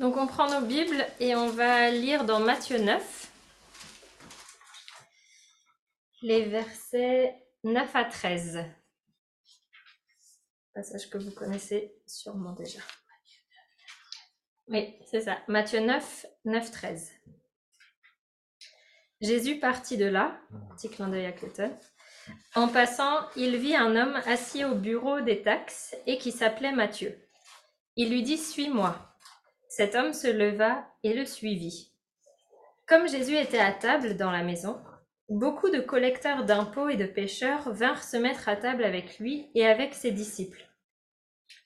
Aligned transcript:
Donc 0.00 0.16
on 0.16 0.26
prend 0.26 0.48
nos 0.48 0.66
Bibles 0.66 1.06
et 1.20 1.34
on 1.34 1.50
va 1.50 1.90
lire 1.90 2.24
dans 2.24 2.40
Matthieu 2.40 2.78
9, 2.78 3.30
les 6.22 6.46
versets 6.46 7.36
9 7.64 7.94
à 7.94 8.04
13. 8.06 8.64
Passage 10.72 11.10
que 11.10 11.18
vous 11.18 11.32
connaissez 11.32 11.94
sûrement 12.06 12.54
déjà. 12.54 12.80
Oui, 14.68 14.96
c'est 15.10 15.20
ça. 15.20 15.36
Matthieu 15.48 15.80
9, 15.80 16.24
9, 16.46 16.70
13. 16.70 17.12
Jésus 19.20 19.58
partit 19.58 19.98
de 19.98 20.06
là, 20.06 20.40
petit 20.70 20.88
clin. 20.88 21.12
En 22.54 22.68
passant, 22.68 23.28
il 23.36 23.58
vit 23.58 23.76
un 23.76 23.94
homme 23.96 24.16
assis 24.24 24.64
au 24.64 24.76
bureau 24.76 25.20
des 25.20 25.42
taxes 25.42 25.94
et 26.06 26.16
qui 26.16 26.32
s'appelait 26.32 26.72
Matthieu. 26.72 27.20
Il 27.96 28.08
lui 28.08 28.22
dit 28.22 28.38
Suis-moi. 28.38 29.09
Cet 29.70 29.94
homme 29.94 30.12
se 30.12 30.26
leva 30.26 30.84
et 31.04 31.14
le 31.14 31.24
suivit. 31.24 31.92
Comme 32.88 33.08
Jésus 33.08 33.36
était 33.36 33.60
à 33.60 33.70
table 33.70 34.16
dans 34.16 34.32
la 34.32 34.42
maison, 34.42 34.80
beaucoup 35.28 35.70
de 35.70 35.78
collecteurs 35.78 36.44
d'impôts 36.44 36.88
et 36.88 36.96
de 36.96 37.06
pêcheurs 37.06 37.72
vinrent 37.72 38.02
se 38.02 38.16
mettre 38.16 38.48
à 38.48 38.56
table 38.56 38.82
avec 38.82 39.20
lui 39.20 39.48
et 39.54 39.64
avec 39.68 39.94
ses 39.94 40.10
disciples. 40.10 40.68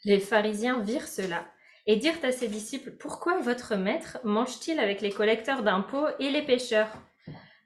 Les 0.04 0.20
pharisiens 0.20 0.80
virent 0.80 1.08
cela 1.08 1.46
et 1.86 1.96
dirent 1.96 2.22
à 2.22 2.30
ses 2.30 2.48
disciples 2.48 2.90
Pourquoi 2.90 3.40
votre 3.40 3.74
maître 3.74 4.18
mange-t-il 4.22 4.78
avec 4.78 5.00
les 5.00 5.10
collecteurs 5.10 5.62
d'impôts 5.62 6.08
et 6.18 6.30
les 6.30 6.42
pêcheurs? 6.42 6.92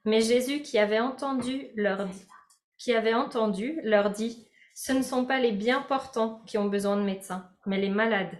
Mais 0.05 0.21
Jésus, 0.21 0.63
qui 0.63 0.79
avait 0.79 1.01
entendu, 1.01 1.67
leur 1.75 2.07
dit, 4.11 4.47
Ce 4.73 4.93
ne 4.93 5.03
sont 5.03 5.25
pas 5.25 5.41
les 5.41 5.53
bien 5.53 5.83
portants 5.83 6.45
qui 6.47 6.59
ont 6.59 6.69
besoin 6.69 6.97
de 6.97 7.03
médecins, 7.03 7.51
mais 7.67 7.81
les 7.81 7.91
malades. 7.91 8.39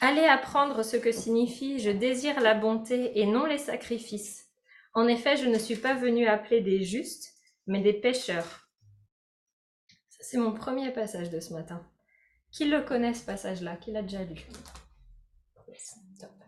Allez 0.00 0.24
apprendre 0.24 0.82
ce 0.84 0.96
que 0.96 1.12
signifie 1.12 1.78
Je 1.78 1.90
désire 1.90 2.40
la 2.40 2.54
bonté 2.54 3.20
et 3.20 3.26
non 3.26 3.44
les 3.46 3.58
sacrifices. 3.58 4.48
En 4.94 5.06
effet, 5.06 5.36
je 5.36 5.48
ne 5.48 5.58
suis 5.58 5.76
pas 5.76 5.94
venu 5.94 6.26
appeler 6.26 6.60
des 6.60 6.82
justes, 6.82 7.32
mais 7.66 7.80
des 7.80 7.94
pécheurs. 7.94 8.68
C'est 10.20 10.38
mon 10.38 10.52
premier 10.52 10.90
passage 10.92 11.30
de 11.30 11.40
ce 11.40 11.52
matin. 11.52 11.86
Qui 12.50 12.66
le 12.66 12.82
connaît 12.82 13.14
ce 13.14 13.24
passage-là? 13.24 13.76
Qui 13.76 13.92
l'a 13.92 14.02
déjà 14.02 14.24
lu? 14.24 14.36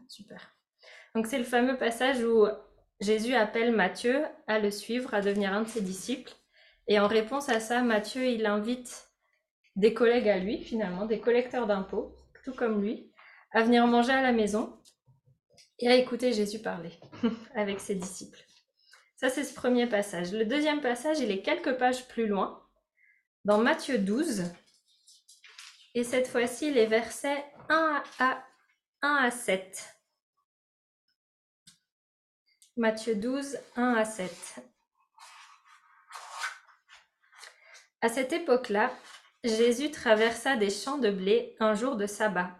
Super. 0.08 0.54
Donc 1.14 1.26
c'est 1.26 1.38
le 1.38 1.44
fameux 1.44 1.78
passage 1.78 2.22
où 2.22 2.46
Jésus 3.00 3.34
appelle 3.34 3.72
Matthieu 3.72 4.24
à 4.46 4.58
le 4.58 4.70
suivre, 4.70 5.14
à 5.14 5.20
devenir 5.20 5.52
un 5.52 5.62
de 5.62 5.68
ses 5.68 5.80
disciples. 5.80 6.32
Et 6.86 6.98
en 7.00 7.08
réponse 7.08 7.48
à 7.48 7.60
ça, 7.60 7.82
Matthieu, 7.82 8.26
il 8.26 8.46
invite 8.46 9.08
des 9.76 9.94
collègues 9.94 10.28
à 10.28 10.38
lui, 10.38 10.62
finalement, 10.62 11.06
des 11.06 11.20
collecteurs 11.20 11.66
d'impôts, 11.66 12.14
tout 12.44 12.52
comme 12.52 12.82
lui, 12.82 13.12
à 13.54 13.62
venir 13.62 13.86
manger 13.86 14.12
à 14.12 14.20
la 14.20 14.32
maison 14.32 14.78
et 15.78 15.88
à 15.88 15.94
écouter 15.94 16.32
Jésus 16.32 16.58
parler 16.58 16.92
avec 17.54 17.80
ses 17.80 17.94
disciples. 17.94 18.44
Ça, 19.16 19.30
c'est 19.30 19.44
ce 19.44 19.54
premier 19.54 19.86
passage. 19.86 20.32
Le 20.32 20.44
deuxième 20.44 20.80
passage, 20.80 21.20
il 21.20 21.30
est 21.30 21.40
quelques 21.40 21.78
pages 21.78 22.06
plus 22.08 22.26
loin, 22.26 22.62
dans 23.44 23.58
Matthieu 23.58 23.98
12. 23.98 24.44
Et 25.94 26.02
cette 26.02 26.26
fois-ci, 26.26 26.72
les 26.72 26.86
versets 26.86 27.44
1 27.68 28.02
à, 28.18 28.44
1 29.02 29.14
à 29.14 29.30
7. 29.30 29.96
Matthieu 32.76 33.14
12, 33.14 33.56
1 33.76 33.94
à 33.94 34.04
7. 34.04 34.56
À 38.00 38.08
cette 38.08 38.32
époque-là, 38.32 38.92
Jésus 39.44 39.92
traversa 39.92 40.56
des 40.56 40.70
champs 40.70 40.98
de 40.98 41.10
blé 41.10 41.56
un 41.60 41.74
jour 41.74 41.96
de 41.96 42.06
sabbat. 42.06 42.50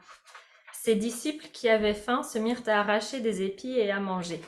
Ses 0.85 0.97
disciples 0.97 1.47
qui 1.51 1.71
avaient 1.71 1.95
faim 1.95 2.23
se 2.23 2.39
mirent 2.39 2.61
à 2.67 2.81
arracher 2.81 3.21
des 3.21 3.41
épis 3.41 3.73
et 3.73 3.91
à 3.91 4.01
manger. 4.01 4.39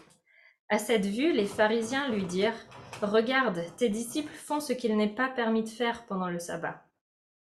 À 0.69 0.77
cette 0.77 1.07
vue, 1.07 1.33
les 1.33 1.47
pharisiens 1.47 2.11
lui 2.11 2.25
dirent 2.25 2.53
Regarde, 3.01 3.65
tes 3.79 3.89
disciples 3.89 4.35
font 4.35 4.61
ce 4.61 4.75
qu'il 4.75 4.99
n'est 4.99 5.15
pas 5.15 5.31
permis 5.31 5.63
de 5.63 5.71
faire 5.71 6.05
pendant 6.05 6.29
le 6.29 6.39
sabbat. 6.39 6.85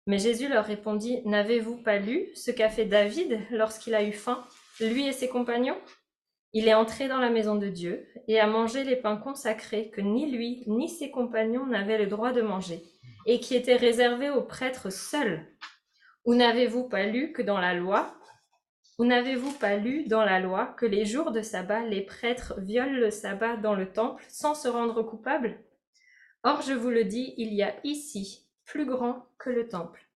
Mais 0.07 0.17
Jésus 0.17 0.49
leur 0.49 0.65
répondit 0.65 1.21
N'avez-vous 1.23 1.77
pas 1.77 1.99
lu 1.99 2.27
ce 2.35 2.51
qu'a 2.51 2.67
fait 2.67 2.83
David 2.83 3.39
lorsqu'il 3.51 3.95
a 3.95 4.03
eu 4.03 4.11
faim, 4.11 4.43
lui 4.81 5.07
et 5.07 5.13
ses 5.13 5.29
compagnons? 5.29 5.77
Il 6.51 6.67
est 6.67 6.73
entré 6.73 7.07
dans 7.07 7.19
la 7.19 7.29
maison 7.29 7.55
de 7.55 7.69
Dieu 7.69 8.05
et 8.27 8.41
a 8.41 8.47
mangé 8.47 8.83
les 8.83 8.97
pains 8.97 9.15
consacrés 9.15 9.89
que 9.89 10.01
ni 10.01 10.29
lui 10.29 10.65
ni 10.67 10.89
ses 10.89 11.11
compagnons 11.11 11.65
n'avaient 11.65 11.97
le 11.97 12.07
droit 12.07 12.33
de 12.33 12.41
manger, 12.41 12.83
et 13.25 13.39
qui 13.39 13.55
étaient 13.55 13.77
réservés 13.77 14.31
aux 14.31 14.43
prêtres 14.43 14.91
seuls. 14.91 15.47
Ou 16.25 16.35
n'avez-vous 16.35 16.89
pas 16.89 17.05
lu 17.05 17.31
que 17.31 17.41
dans 17.41 17.57
la 17.57 17.73
loi, 17.73 18.17
ou 18.97 19.05
n'avez-vous 19.05 19.53
pas 19.53 19.77
lu 19.77 20.05
dans 20.05 20.23
la 20.23 20.39
loi 20.39 20.67
que 20.77 20.85
les 20.85 21.05
jours 21.05 21.31
de 21.31 21.41
sabbat, 21.41 21.85
les 21.85 22.01
prêtres 22.01 22.59
violent 22.59 22.99
le 22.99 23.11
sabbat 23.11 23.57
dans 23.57 23.73
le 23.73 23.91
temple 23.91 24.23
sans 24.29 24.53
se 24.53 24.67
rendre 24.67 25.03
coupables 25.03 25.59
Or, 26.43 26.61
je 26.61 26.73
vous 26.73 26.89
le 26.89 27.05
dis, 27.05 27.33
il 27.37 27.53
y 27.53 27.61
a 27.61 27.75
ici 27.83 28.47
plus 28.65 28.85
grand 28.85 29.27
que 29.37 29.49
le 29.49 29.67
temple. 29.67 30.07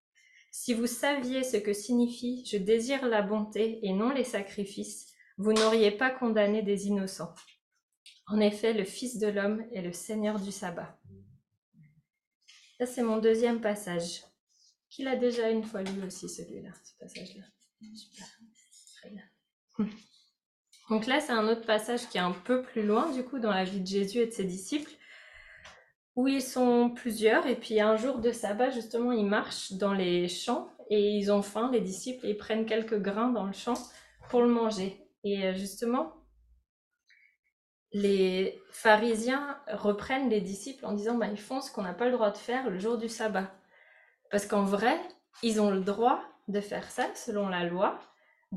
Si 0.51 0.73
vous 0.73 0.87
saviez 0.87 1.43
ce 1.43 1.57
que 1.57 1.73
signifie 1.73 2.43
je 2.45 2.57
désire 2.57 3.05
la 3.05 3.21
bonté 3.21 3.85
et 3.85 3.93
non 3.93 4.09
les 4.09 4.23
sacrifices, 4.23 5.13
vous 5.37 5.53
n'auriez 5.53 5.91
pas 5.91 6.09
condamné 6.09 6.61
des 6.61 6.87
innocents. 6.87 7.35
En 8.27 8.39
effet, 8.39 8.73
le 8.73 8.85
Fils 8.85 9.19
de 9.19 9.27
l'homme 9.27 9.63
est 9.73 9.81
le 9.81 9.91
Seigneur 9.91 10.39
du 10.39 10.51
sabbat. 10.51 10.97
Ça, 12.79 12.85
c'est 12.85 13.03
mon 13.03 13.17
deuxième 13.17 13.61
passage. 13.61 14.23
Qu'il 14.89 15.07
a 15.07 15.15
déjà 15.15 15.49
une 15.49 15.63
fois 15.63 15.83
lu 15.83 16.03
aussi, 16.03 16.29
celui-là, 16.29 16.71
ce 16.83 16.93
passage-là. 16.97 17.43
Donc 20.89 21.07
là, 21.07 21.19
c'est 21.19 21.31
un 21.31 21.47
autre 21.47 21.65
passage 21.65 22.07
qui 22.09 22.17
est 22.17 22.21
un 22.21 22.31
peu 22.31 22.61
plus 22.61 22.85
loin, 22.85 23.11
du 23.11 23.23
coup, 23.23 23.39
dans 23.39 23.51
la 23.51 23.63
vie 23.63 23.79
de 23.79 23.87
Jésus 23.87 24.19
et 24.19 24.27
de 24.27 24.31
ses 24.31 24.43
disciples, 24.43 24.91
où 26.15 26.27
ils 26.27 26.43
sont 26.43 26.91
plusieurs, 26.91 27.45
et 27.47 27.55
puis 27.55 27.81
un 27.81 27.97
jour 27.97 28.19
de 28.19 28.31
sabbat, 28.31 28.69
justement, 28.69 29.11
ils 29.11 29.25
marchent 29.25 29.73
dans 29.73 29.93
les 29.93 30.27
champs, 30.27 30.69
et 30.89 31.17
ils 31.17 31.31
ont 31.31 31.41
faim, 31.41 31.69
les 31.73 31.81
disciples, 31.81 32.25
et 32.25 32.31
ils 32.31 32.37
prennent 32.37 32.65
quelques 32.65 33.01
grains 33.01 33.29
dans 33.29 33.45
le 33.45 33.53
champ 33.53 33.73
pour 34.29 34.41
le 34.41 34.47
manger. 34.47 35.01
Et 35.23 35.43
euh, 35.45 35.53
justement, 35.55 36.13
les 37.91 38.61
pharisiens 38.71 39.57
reprennent 39.71 40.29
les 40.29 40.41
disciples 40.41 40.85
en 40.85 40.93
disant, 40.93 41.17
bah, 41.17 41.27
ils 41.27 41.39
font 41.39 41.61
ce 41.61 41.71
qu'on 41.71 41.81
n'a 41.81 41.93
pas 41.93 42.05
le 42.05 42.11
droit 42.11 42.29
de 42.29 42.37
faire 42.37 42.69
le 42.69 42.77
jour 42.77 42.97
du 42.97 43.09
sabbat. 43.09 43.51
Parce 44.29 44.45
qu'en 44.45 44.63
vrai, 44.63 44.99
ils 45.43 45.59
ont 45.59 45.71
le 45.71 45.81
droit 45.81 46.21
de 46.47 46.61
faire 46.61 46.91
ça 46.91 47.07
selon 47.15 47.47
la 47.47 47.63
loi, 47.63 47.99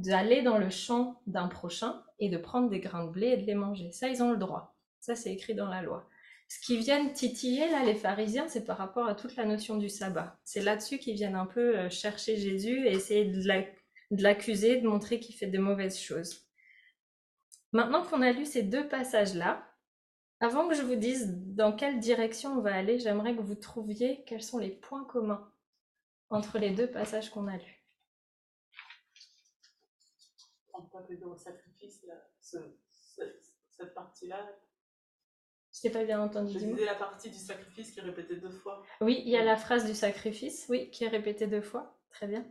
d'aller 0.00 0.42
dans 0.42 0.59
le 0.59 0.70
champ 0.70 1.20
d'un 1.26 1.48
prochain 1.48 2.03
et 2.19 2.28
de 2.28 2.38
prendre 2.38 2.69
des 2.69 2.81
grains 2.81 3.04
de 3.04 3.10
blé 3.10 3.28
et 3.28 3.36
de 3.36 3.47
les 3.47 3.54
manger. 3.54 3.92
Ça, 3.92 4.09
ils 4.09 4.22
ont 4.22 4.31
le 4.31 4.36
droit. 4.36 4.76
Ça, 5.00 5.14
c'est 5.14 5.32
écrit 5.32 5.54
dans 5.54 5.69
la 5.69 5.82
loi. 5.82 6.09
Ce 6.48 6.60
qui 6.60 6.78
viennent 6.78 7.12
titiller, 7.12 7.69
là, 7.70 7.84
les 7.84 7.94
pharisiens, 7.94 8.48
c'est 8.48 8.64
par 8.64 8.78
rapport 8.78 9.06
à 9.06 9.14
toute 9.14 9.37
la 9.37 9.44
notion 9.44 9.76
du 9.76 9.88
sabbat. 9.88 10.38
C'est 10.44 10.62
là-dessus 10.62 10.98
qu'ils 10.98 11.14
viennent 11.14 11.34
un 11.37 11.47
peu 11.47 11.78
euh, 11.78 11.91
chercher 11.91 12.37
Jésus 12.37 12.87
et 12.87 12.92
essayer 12.92 13.26
de 13.26 14.22
l'accuser, 14.22 14.81
de 14.81 14.88
montrer 14.88 15.20
qu'il 15.20 15.34
fait 15.34 15.47
de 15.47 15.58
mauvaises 15.58 15.98
choses. 15.98 16.47
Maintenant 17.72 18.03
qu'on 18.03 18.22
a 18.22 18.32
lu 18.32 18.47
ces 18.47 18.62
deux 18.62 18.88
passages-là, 18.88 19.62
avant 20.41 20.69
que 20.69 20.75
je 20.75 20.82
vous 20.82 20.94
dise 20.94 21.34
dans 21.37 21.72
quelle 21.72 21.98
direction 21.98 22.53
on 22.53 22.60
va 22.60 22.75
aller, 22.75 22.98
j'aimerais 22.98 23.37
que 23.37 23.42
vous 23.42 23.56
trouviez 23.56 24.25
quels 24.26 24.42
sont 24.42 24.58
les 24.58 24.70
points 24.70 25.04
communs 25.04 25.50
entre 26.31 26.58
les 26.58 26.70
deux 26.70 26.91
passages 26.91 27.31
qu'on 27.31 27.48
a 27.48 27.56
lus. 27.56 27.78
Sacrifice, 31.36 32.04
cette 32.41 33.94
partie-là. 33.94 34.48
Je 35.72 35.82
t'ai 35.82 35.91
pas 35.91 36.04
bien 36.04 36.20
entendu. 36.20 36.53
Je 36.54 36.59
disais 36.59 36.84
la 36.84 36.94
partie 36.94 37.31
du 37.31 37.38
sacrifice 37.38 37.92
qui 37.92 38.00
est 38.00 38.03
répétée 38.03 38.36
deux 38.36 38.50
fois. 38.50 38.82
Oui, 39.00 39.22
il 39.25 39.31
y 39.31 39.37
a 39.37 39.44
la 39.44 39.56
phrase 39.56 39.87
du 39.87 39.94
sacrifice, 39.94 40.66
oui, 40.69 40.91
qui 40.91 41.04
est 41.04 41.08
répétée 41.08 41.47
deux 41.47 41.60
fois. 41.60 41.98
Très 42.10 42.26
bien. 42.26 42.44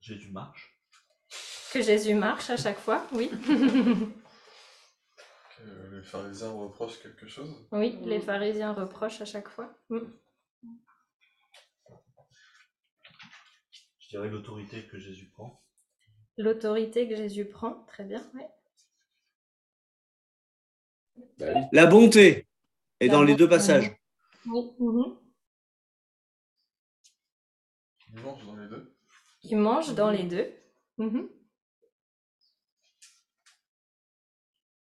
Jésus 0.00 0.30
marche. 0.30 0.78
Que 1.72 1.82
Jésus 1.82 2.14
marche 2.14 2.50
à 2.50 2.56
chaque 2.56 2.78
fois, 2.78 3.06
oui. 3.12 3.30
que 5.58 5.96
les 5.96 6.02
pharisiens 6.02 6.52
reprochent 6.52 7.02
quelque 7.02 7.26
chose. 7.26 7.66
Oui, 7.72 7.98
les 8.04 8.20
pharisiens 8.20 8.72
reprochent 8.72 9.20
à 9.20 9.26
chaque 9.26 9.48
fois. 9.48 9.74
Mm. 9.90 9.98
Je 14.08 14.16
dirais 14.16 14.30
l'autorité 14.30 14.86
que 14.86 14.98
Jésus 14.98 15.26
prend. 15.26 15.62
L'autorité 16.38 17.06
que 17.06 17.14
Jésus 17.14 17.44
prend, 17.44 17.84
très 17.86 18.04
bien, 18.04 18.22
oui. 18.34 18.40
Bah 21.36 21.46
La 21.72 21.84
bonté 21.84 22.46
est 23.00 23.08
dans 23.10 23.22
les 23.22 23.34
deux 23.34 23.48
passages. 23.48 23.94
Oui. 24.46 24.72
Mhm. 24.78 25.18
Il 28.14 28.20
mange 28.22 28.46
dans 28.46 28.56
les 28.56 28.68
deux. 28.68 28.96
Il 29.42 29.56
mange 29.58 29.94
dans 29.94 30.10
les 30.10 30.22
deux. 30.22 30.54
Mhm. 30.96 31.28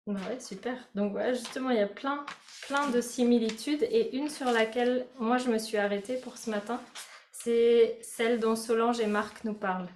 Bah 0.06 0.20
ouais, 0.28 0.40
super. 0.40 0.86
Donc 0.94 1.12
voilà, 1.12 1.32
justement, 1.32 1.70
il 1.70 1.78
y 1.78 1.80
a 1.80 1.86
plein, 1.86 2.26
plein 2.66 2.90
de 2.90 3.00
similitudes 3.00 3.84
et 3.84 4.14
une 4.14 4.28
sur 4.28 4.50
laquelle 4.50 5.06
moi 5.18 5.38
je 5.38 5.48
me 5.50 5.56
suis 5.56 5.78
arrêtée 5.78 6.20
pour 6.20 6.36
ce 6.36 6.50
matin, 6.50 6.82
c'est 7.42 7.98
celle 8.02 8.40
dont 8.40 8.56
Solange 8.56 9.00
et 9.00 9.06
Marc 9.06 9.44
nous 9.44 9.54
parlent. 9.54 9.90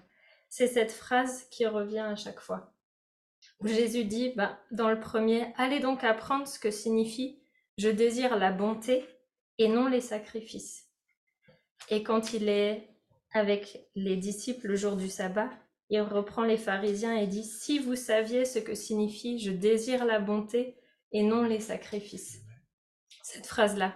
c'est 0.49 0.67
cette 0.67 0.93
phrase 0.93 1.44
qui 1.50 1.67
revient 1.67 2.00
à 2.00 2.17
chaque 2.17 2.41
fois. 2.41 2.75
Où 3.61 3.69
Jésus 3.69 4.05
dit, 4.05 4.33
bah, 4.37 4.59
dans 4.71 4.91
le 4.91 5.00
premier, 5.00 5.53
allez 5.56 5.81
donc 5.81 6.05
apprendre 6.05 6.47
ce 6.47 6.59
que 6.59 6.71
signifie 6.71 7.43
je 7.79 7.89
désire 7.89 8.37
la 8.37 8.53
bonté 8.53 9.05
et 9.59 9.69
non 9.69 9.89
les 9.89 10.03
sacrifices. 10.03 10.91
Et 11.89 12.03
quand 12.03 12.35
il 12.35 12.49
est 12.49 12.91
avec 13.33 13.88
les 13.95 14.17
disciples 14.17 14.69
le 14.69 14.77
jour 14.77 14.97
du 14.97 15.09
sabbat, 15.09 15.50
il 15.88 16.00
reprend 16.03 16.43
les 16.43 16.59
pharisiens 16.59 17.17
et 17.17 17.27
dit, 17.27 17.45
si 17.45 17.79
vous 17.79 17.97
saviez 17.97 18.45
ce 18.45 18.59
que 18.59 18.75
signifie 18.75 19.38
je 19.38 19.50
désire 19.50 20.05
la 20.05 20.21
bonté 20.21 20.77
et 21.12 21.23
non 21.23 21.45
les 21.45 21.61
sacrifices. 21.61 22.41
Cette 23.23 23.47
phrase-là. 23.47 23.95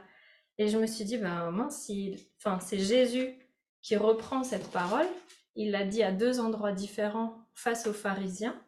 Et 0.59 0.69
je 0.69 0.79
me 0.79 0.87
suis 0.87 1.05
dit, 1.05 1.19
ben 1.19 1.51
mince, 1.51 1.91
enfin, 2.39 2.59
c'est 2.61 2.79
Jésus 2.79 3.35
qui 3.83 3.97
reprend 3.97 4.43
cette 4.43 4.71
parole. 4.71 5.07
Il 5.55 5.71
l'a 5.71 5.85
dit 5.85 6.03
à 6.03 6.13
deux 6.13 6.41
endroits 6.41 6.73
différents 6.73 7.39
face 7.55 7.87
aux 7.87 7.93
pharisiens. 7.93 8.61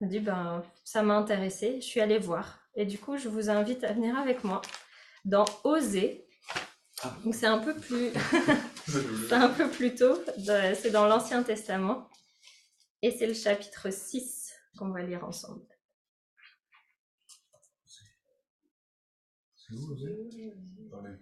Je 0.00 0.06
me 0.06 0.10
dit, 0.10 0.20
ben, 0.20 0.62
ça 0.84 1.02
m'a 1.02 1.14
intéressé, 1.14 1.80
je 1.80 1.86
suis 1.86 2.00
allée 2.00 2.18
voir. 2.18 2.60
Et 2.74 2.86
du 2.86 2.98
coup, 2.98 3.16
je 3.16 3.28
vous 3.28 3.50
invite 3.50 3.84
à 3.84 3.92
venir 3.92 4.16
avec 4.16 4.44
moi 4.44 4.62
dans 5.24 5.46
Oser. 5.64 6.26
Donc 7.24 7.34
c'est 7.34 7.46
un 7.46 7.58
peu 7.58 7.74
plus, 7.74 8.10
c'est 9.28 9.34
un 9.34 9.48
peu 9.48 9.68
plus 9.68 9.94
tôt. 9.94 10.18
C'est 10.36 10.90
dans 10.90 11.06
l'Ancien 11.06 11.42
Testament. 11.42 12.08
Et 13.02 13.12
c'est 13.12 13.26
le 13.26 13.34
chapitre 13.34 13.90
6 13.90 14.52
qu'on 14.76 14.90
va 14.90 15.02
lire 15.02 15.24
ensemble. 15.24 15.62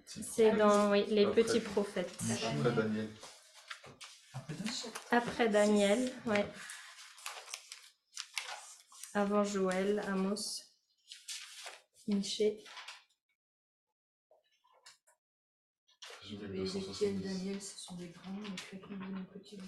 C'est 0.07 0.53
dans 0.53 0.91
oui, 0.91 1.05
les 1.09 1.27
petits 1.27 1.61
prophètes. 1.61 2.17
Après 2.23 2.73
Daniel. 2.73 3.09
Après 5.11 5.49
Daniel, 5.49 6.13
ouais. 6.27 6.47
Avant 9.15 9.43
Joël, 9.45 10.01
Amos, 10.07 10.63
Miché. 12.07 12.63
Ézéchiel, 16.55 17.21
Daniel, 17.21 17.61
ce 17.63 17.79
sont 17.79 17.95
des 17.97 18.09
grands, 18.09 18.33
mais 18.33 18.97
mon 18.97 19.25
petit 19.25 19.59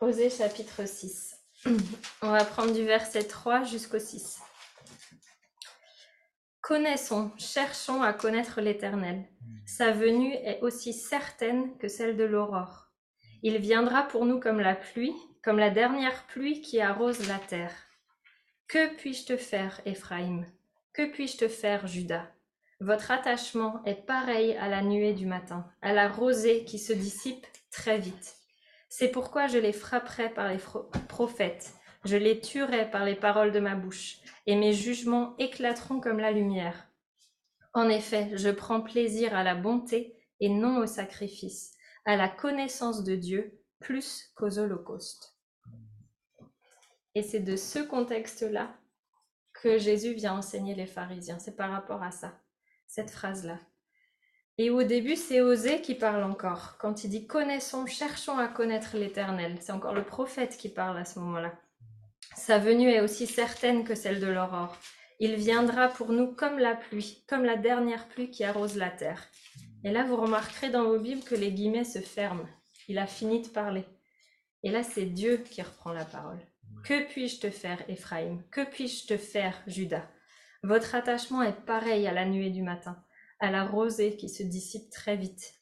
Osée 0.00 0.30
chapitre 0.30 0.84
6. 0.86 1.36
On 2.22 2.30
va 2.30 2.44
prendre 2.44 2.72
du 2.72 2.84
verset 2.84 3.24
3 3.24 3.64
jusqu'au 3.64 3.98
6. 3.98 4.38
Connaissons, 6.68 7.30
cherchons 7.38 8.02
à 8.02 8.12
connaître 8.12 8.60
l'Éternel. 8.60 9.24
Sa 9.64 9.90
venue 9.90 10.34
est 10.34 10.60
aussi 10.60 10.92
certaine 10.92 11.74
que 11.78 11.88
celle 11.88 12.18
de 12.18 12.24
l'aurore. 12.24 12.90
Il 13.42 13.56
viendra 13.56 14.02
pour 14.02 14.26
nous 14.26 14.38
comme 14.38 14.60
la 14.60 14.74
pluie, 14.74 15.14
comme 15.42 15.58
la 15.58 15.70
dernière 15.70 16.26
pluie 16.26 16.60
qui 16.60 16.82
arrose 16.82 17.26
la 17.26 17.38
terre. 17.38 17.72
Que 18.66 18.94
puis-je 18.96 19.24
te 19.24 19.38
faire, 19.38 19.80
Éphraïm? 19.86 20.44
Que 20.92 21.10
puis-je 21.10 21.38
te 21.38 21.48
faire, 21.48 21.86
Judas 21.86 22.26
Votre 22.80 23.12
attachement 23.12 23.82
est 23.86 24.04
pareil 24.04 24.54
à 24.58 24.68
la 24.68 24.82
nuée 24.82 25.14
du 25.14 25.24
matin, 25.24 25.66
à 25.80 25.94
la 25.94 26.06
rosée 26.06 26.64
qui 26.64 26.78
se 26.78 26.92
dissipe 26.92 27.46
très 27.70 27.96
vite. 27.96 28.36
C'est 28.90 29.08
pourquoi 29.08 29.46
je 29.46 29.56
les 29.56 29.72
frapperai 29.72 30.28
par 30.28 30.50
les 30.50 30.58
prophètes, 31.08 31.72
je 32.04 32.16
les 32.16 32.40
tuerai 32.40 32.90
par 32.90 33.04
les 33.04 33.14
paroles 33.14 33.52
de 33.52 33.60
ma 33.60 33.74
bouche, 33.74 34.18
et 34.46 34.56
mes 34.56 34.72
jugements 34.72 35.34
éclateront 35.38 36.00
comme 36.00 36.20
la 36.20 36.32
lumière. 36.32 36.88
En 37.74 37.88
effet, 37.88 38.30
je 38.34 38.48
prends 38.50 38.80
plaisir 38.80 39.34
à 39.36 39.42
la 39.42 39.54
bonté 39.54 40.16
et 40.40 40.48
non 40.48 40.78
au 40.78 40.86
sacrifice, 40.86 41.72
à 42.04 42.16
la 42.16 42.28
connaissance 42.28 43.04
de 43.04 43.14
Dieu 43.14 43.60
plus 43.80 44.32
qu'aux 44.34 44.58
holocaustes. 44.58 45.36
Et 47.14 47.22
c'est 47.22 47.40
de 47.40 47.56
ce 47.56 47.80
contexte-là 47.80 48.74
que 49.52 49.78
Jésus 49.78 50.14
vient 50.14 50.38
enseigner 50.38 50.74
les 50.74 50.86
pharisiens. 50.86 51.38
C'est 51.38 51.56
par 51.56 51.70
rapport 51.70 52.02
à 52.02 52.10
ça, 52.10 52.38
cette 52.86 53.10
phrase-là. 53.10 53.58
Et 54.56 54.70
au 54.70 54.82
début, 54.82 55.16
c'est 55.16 55.40
Osée 55.40 55.80
qui 55.80 55.94
parle 55.94 56.24
encore. 56.24 56.76
Quand 56.78 57.04
il 57.04 57.10
dit 57.10 57.26
connaissons, 57.26 57.86
cherchons 57.86 58.38
à 58.38 58.48
connaître 58.48 58.96
l'Éternel. 58.96 59.56
C'est 59.60 59.72
encore 59.72 59.94
le 59.94 60.04
prophète 60.04 60.56
qui 60.56 60.68
parle 60.68 60.98
à 60.98 61.04
ce 61.04 61.18
moment-là. 61.20 61.56
Sa 62.38 62.58
venue 62.58 62.88
est 62.88 63.00
aussi 63.00 63.26
certaine 63.26 63.82
que 63.82 63.96
celle 63.96 64.20
de 64.20 64.26
l'aurore. 64.26 64.78
Il 65.18 65.34
viendra 65.34 65.88
pour 65.88 66.12
nous 66.12 66.32
comme 66.32 66.58
la 66.58 66.76
pluie, 66.76 67.24
comme 67.26 67.44
la 67.44 67.56
dernière 67.56 68.08
pluie 68.08 68.30
qui 68.30 68.44
arrose 68.44 68.76
la 68.76 68.90
terre. 68.90 69.28
Et 69.84 69.90
là, 69.90 70.04
vous 70.04 70.16
remarquerez 70.16 70.70
dans 70.70 70.84
vos 70.84 71.00
Bibles 71.00 71.24
que 71.24 71.34
les 71.34 71.52
guillemets 71.52 71.84
se 71.84 71.98
ferment. 71.98 72.46
Il 72.86 72.98
a 72.98 73.08
fini 73.08 73.42
de 73.42 73.48
parler. 73.48 73.84
Et 74.62 74.70
là, 74.70 74.84
c'est 74.84 75.04
Dieu 75.04 75.38
qui 75.38 75.60
reprend 75.62 75.92
la 75.92 76.04
parole. 76.04 76.40
Que 76.84 77.04
puis-je 77.08 77.40
te 77.40 77.50
faire, 77.50 77.82
Éphraïm? 77.88 78.42
Que 78.50 78.64
puis-je 78.64 79.06
te 79.08 79.16
faire, 79.18 79.60
Judas? 79.66 80.08
Votre 80.62 80.94
attachement 80.94 81.42
est 81.42 81.64
pareil 81.66 82.06
à 82.06 82.12
la 82.12 82.24
nuée 82.24 82.50
du 82.50 82.62
matin 82.62 83.02
à 83.40 83.50
la 83.50 83.64
rosée 83.64 84.16
qui 84.16 84.28
se 84.28 84.42
dissipe 84.42 84.90
très 84.90 85.16
vite. 85.16 85.54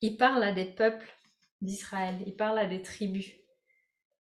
Il 0.00 0.16
parle 0.16 0.42
à 0.42 0.52
des 0.52 0.66
peuples 0.66 1.10
d'Israël, 1.60 2.16
il 2.26 2.36
parle 2.36 2.58
à 2.58 2.66
des 2.66 2.82
tribus. 2.82 3.32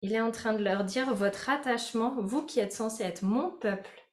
Il 0.04 0.14
est 0.14 0.22
en 0.22 0.32
train 0.32 0.52
de 0.54 0.62
leur 0.62 0.84
dire, 0.84 1.16
votre 1.16 1.50
attachement, 1.50 2.14
vous 2.20 2.46
qui 2.46 2.60
êtes 2.60 2.74
censés 2.74 3.04
être 3.04 3.24
mon 3.24 3.50
peuple, 3.50 4.04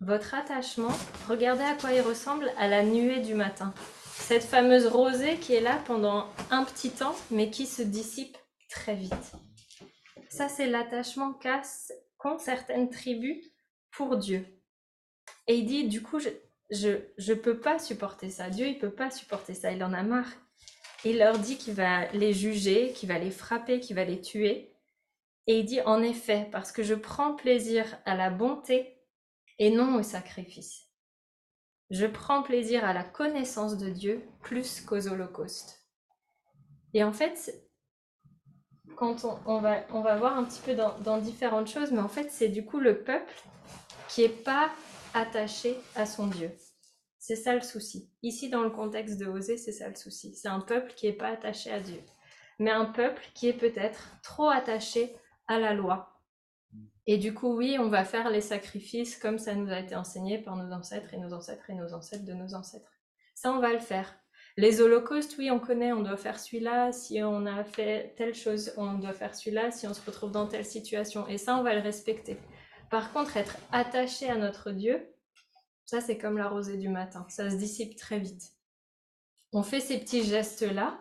votre 0.00 0.34
attachement, 0.34 0.96
regardez 1.28 1.62
à 1.62 1.74
quoi 1.74 1.92
il 1.92 2.00
ressemble 2.00 2.50
à 2.56 2.68
la 2.68 2.82
nuée 2.82 3.20
du 3.20 3.34
matin. 3.34 3.74
Cette 4.16 4.44
fameuse 4.44 4.86
rosée 4.86 5.36
qui 5.36 5.54
est 5.54 5.60
là 5.60 5.78
pendant 5.86 6.26
un 6.50 6.64
petit 6.64 6.90
temps, 6.90 7.14
mais 7.30 7.50
qui 7.50 7.66
se 7.66 7.82
dissipe 7.82 8.38
très 8.70 8.94
vite. 8.94 9.32
Ça, 10.30 10.48
c'est 10.48 10.66
l'attachement 10.66 11.38
qu'ont 12.16 12.38
certaines 12.38 12.88
tribus 12.88 13.44
pour 13.90 14.16
Dieu. 14.16 14.46
Et 15.46 15.56
il 15.56 15.66
dit, 15.66 15.86
du 15.86 16.02
coup, 16.02 16.18
je, 16.18 16.30
je 16.70 16.96
je 17.18 17.34
peux 17.34 17.60
pas 17.60 17.78
supporter 17.78 18.30
ça. 18.30 18.48
Dieu 18.48 18.66
il 18.66 18.78
peut 18.78 18.94
pas 18.94 19.10
supporter 19.10 19.52
ça. 19.52 19.70
Il 19.70 19.84
en 19.84 19.92
a 19.92 20.02
marre. 20.02 20.32
Il 21.04 21.18
leur 21.18 21.38
dit 21.38 21.58
qu'il 21.58 21.74
va 21.74 22.10
les 22.12 22.32
juger, 22.32 22.92
qu'il 22.92 23.10
va 23.10 23.18
les 23.18 23.30
frapper, 23.30 23.80
qu'il 23.80 23.96
va 23.96 24.04
les 24.04 24.22
tuer. 24.22 24.73
Et 25.46 25.58
il 25.58 25.64
dit 25.64 25.80
en 25.82 26.02
effet 26.02 26.48
parce 26.50 26.72
que 26.72 26.82
je 26.82 26.94
prends 26.94 27.34
plaisir 27.34 27.98
à 28.04 28.14
la 28.14 28.30
bonté 28.30 28.98
et 29.58 29.70
non 29.70 29.96
au 29.96 30.02
sacrifice. 30.02 30.88
Je 31.90 32.06
prends 32.06 32.42
plaisir 32.42 32.84
à 32.84 32.92
la 32.92 33.04
connaissance 33.04 33.76
de 33.76 33.90
Dieu 33.90 34.22
plus 34.42 34.80
qu'aux 34.80 35.06
holocaustes. 35.06 35.84
Et 36.94 37.04
en 37.04 37.12
fait, 37.12 37.54
quand 38.96 39.24
on, 39.46 39.60
va, 39.60 39.84
on 39.90 40.00
va 40.00 40.16
voir 40.16 40.38
un 40.38 40.44
petit 40.44 40.62
peu 40.62 40.74
dans, 40.74 40.98
dans 41.00 41.18
différentes 41.18 41.68
choses, 41.68 41.92
mais 41.92 42.00
en 42.00 42.08
fait, 42.08 42.30
c'est 42.30 42.48
du 42.48 42.64
coup 42.64 42.80
le 42.80 43.02
peuple 43.02 43.34
qui 44.08 44.22
est 44.22 44.44
pas 44.44 44.70
attaché 45.12 45.76
à 45.94 46.06
son 46.06 46.28
Dieu. 46.28 46.50
C'est 47.18 47.36
ça 47.36 47.54
le 47.54 47.62
souci. 47.62 48.10
Ici, 48.22 48.48
dans 48.48 48.62
le 48.62 48.70
contexte 48.70 49.18
de 49.18 49.26
Osée, 49.26 49.56
c'est 49.56 49.72
ça 49.72 49.88
le 49.88 49.94
souci. 49.94 50.34
C'est 50.34 50.48
un 50.48 50.60
peuple 50.60 50.92
qui 50.94 51.06
n'est 51.06 51.14
pas 51.14 51.28
attaché 51.28 51.70
à 51.70 51.80
Dieu, 51.80 52.00
mais 52.58 52.70
un 52.70 52.84
peuple 52.84 53.22
qui 53.34 53.48
est 53.48 53.54
peut-être 53.54 54.16
trop 54.22 54.48
attaché 54.48 55.14
à 55.48 55.58
la 55.58 55.74
loi. 55.74 56.20
Et 57.06 57.18
du 57.18 57.34
coup, 57.34 57.54
oui, 57.54 57.76
on 57.78 57.88
va 57.88 58.04
faire 58.04 58.30
les 58.30 58.40
sacrifices 58.40 59.16
comme 59.16 59.38
ça 59.38 59.54
nous 59.54 59.70
a 59.70 59.78
été 59.78 59.94
enseigné 59.94 60.38
par 60.38 60.56
nos 60.56 60.72
ancêtres 60.72 61.12
et 61.12 61.18
nos 61.18 61.32
ancêtres 61.34 61.68
et 61.68 61.74
nos 61.74 61.92
ancêtres 61.92 62.24
de 62.24 62.32
nos 62.32 62.54
ancêtres. 62.54 62.90
Ça, 63.34 63.52
on 63.52 63.60
va 63.60 63.72
le 63.72 63.78
faire. 63.78 64.14
Les 64.56 64.80
holocaustes, 64.80 65.36
oui, 65.38 65.50
on 65.50 65.58
connaît, 65.58 65.92
on 65.92 66.02
doit 66.02 66.16
faire 66.16 66.38
celui-là. 66.38 66.92
Si 66.92 67.22
on 67.22 67.44
a 67.44 67.64
fait 67.64 68.14
telle 68.16 68.34
chose, 68.34 68.72
on 68.76 68.94
doit 68.94 69.12
faire 69.12 69.34
celui-là. 69.34 69.70
Si 69.70 69.86
on 69.86 69.94
se 69.94 70.04
retrouve 70.04 70.30
dans 70.30 70.46
telle 70.46 70.64
situation. 70.64 71.26
Et 71.28 71.36
ça, 71.36 71.56
on 71.56 71.62
va 71.62 71.74
le 71.74 71.80
respecter. 71.80 72.38
Par 72.90 73.12
contre, 73.12 73.36
être 73.36 73.56
attaché 73.72 74.30
à 74.30 74.36
notre 74.36 74.70
Dieu, 74.70 75.04
ça 75.84 76.00
c'est 76.00 76.16
comme 76.18 76.38
la 76.38 76.48
rosée 76.48 76.76
du 76.76 76.88
matin, 76.88 77.26
ça 77.28 77.50
se 77.50 77.56
dissipe 77.56 77.96
très 77.96 78.18
vite. 78.18 78.52
On 79.52 79.62
fait 79.62 79.80
ces 79.80 79.98
petits 79.98 80.22
gestes-là, 80.22 81.00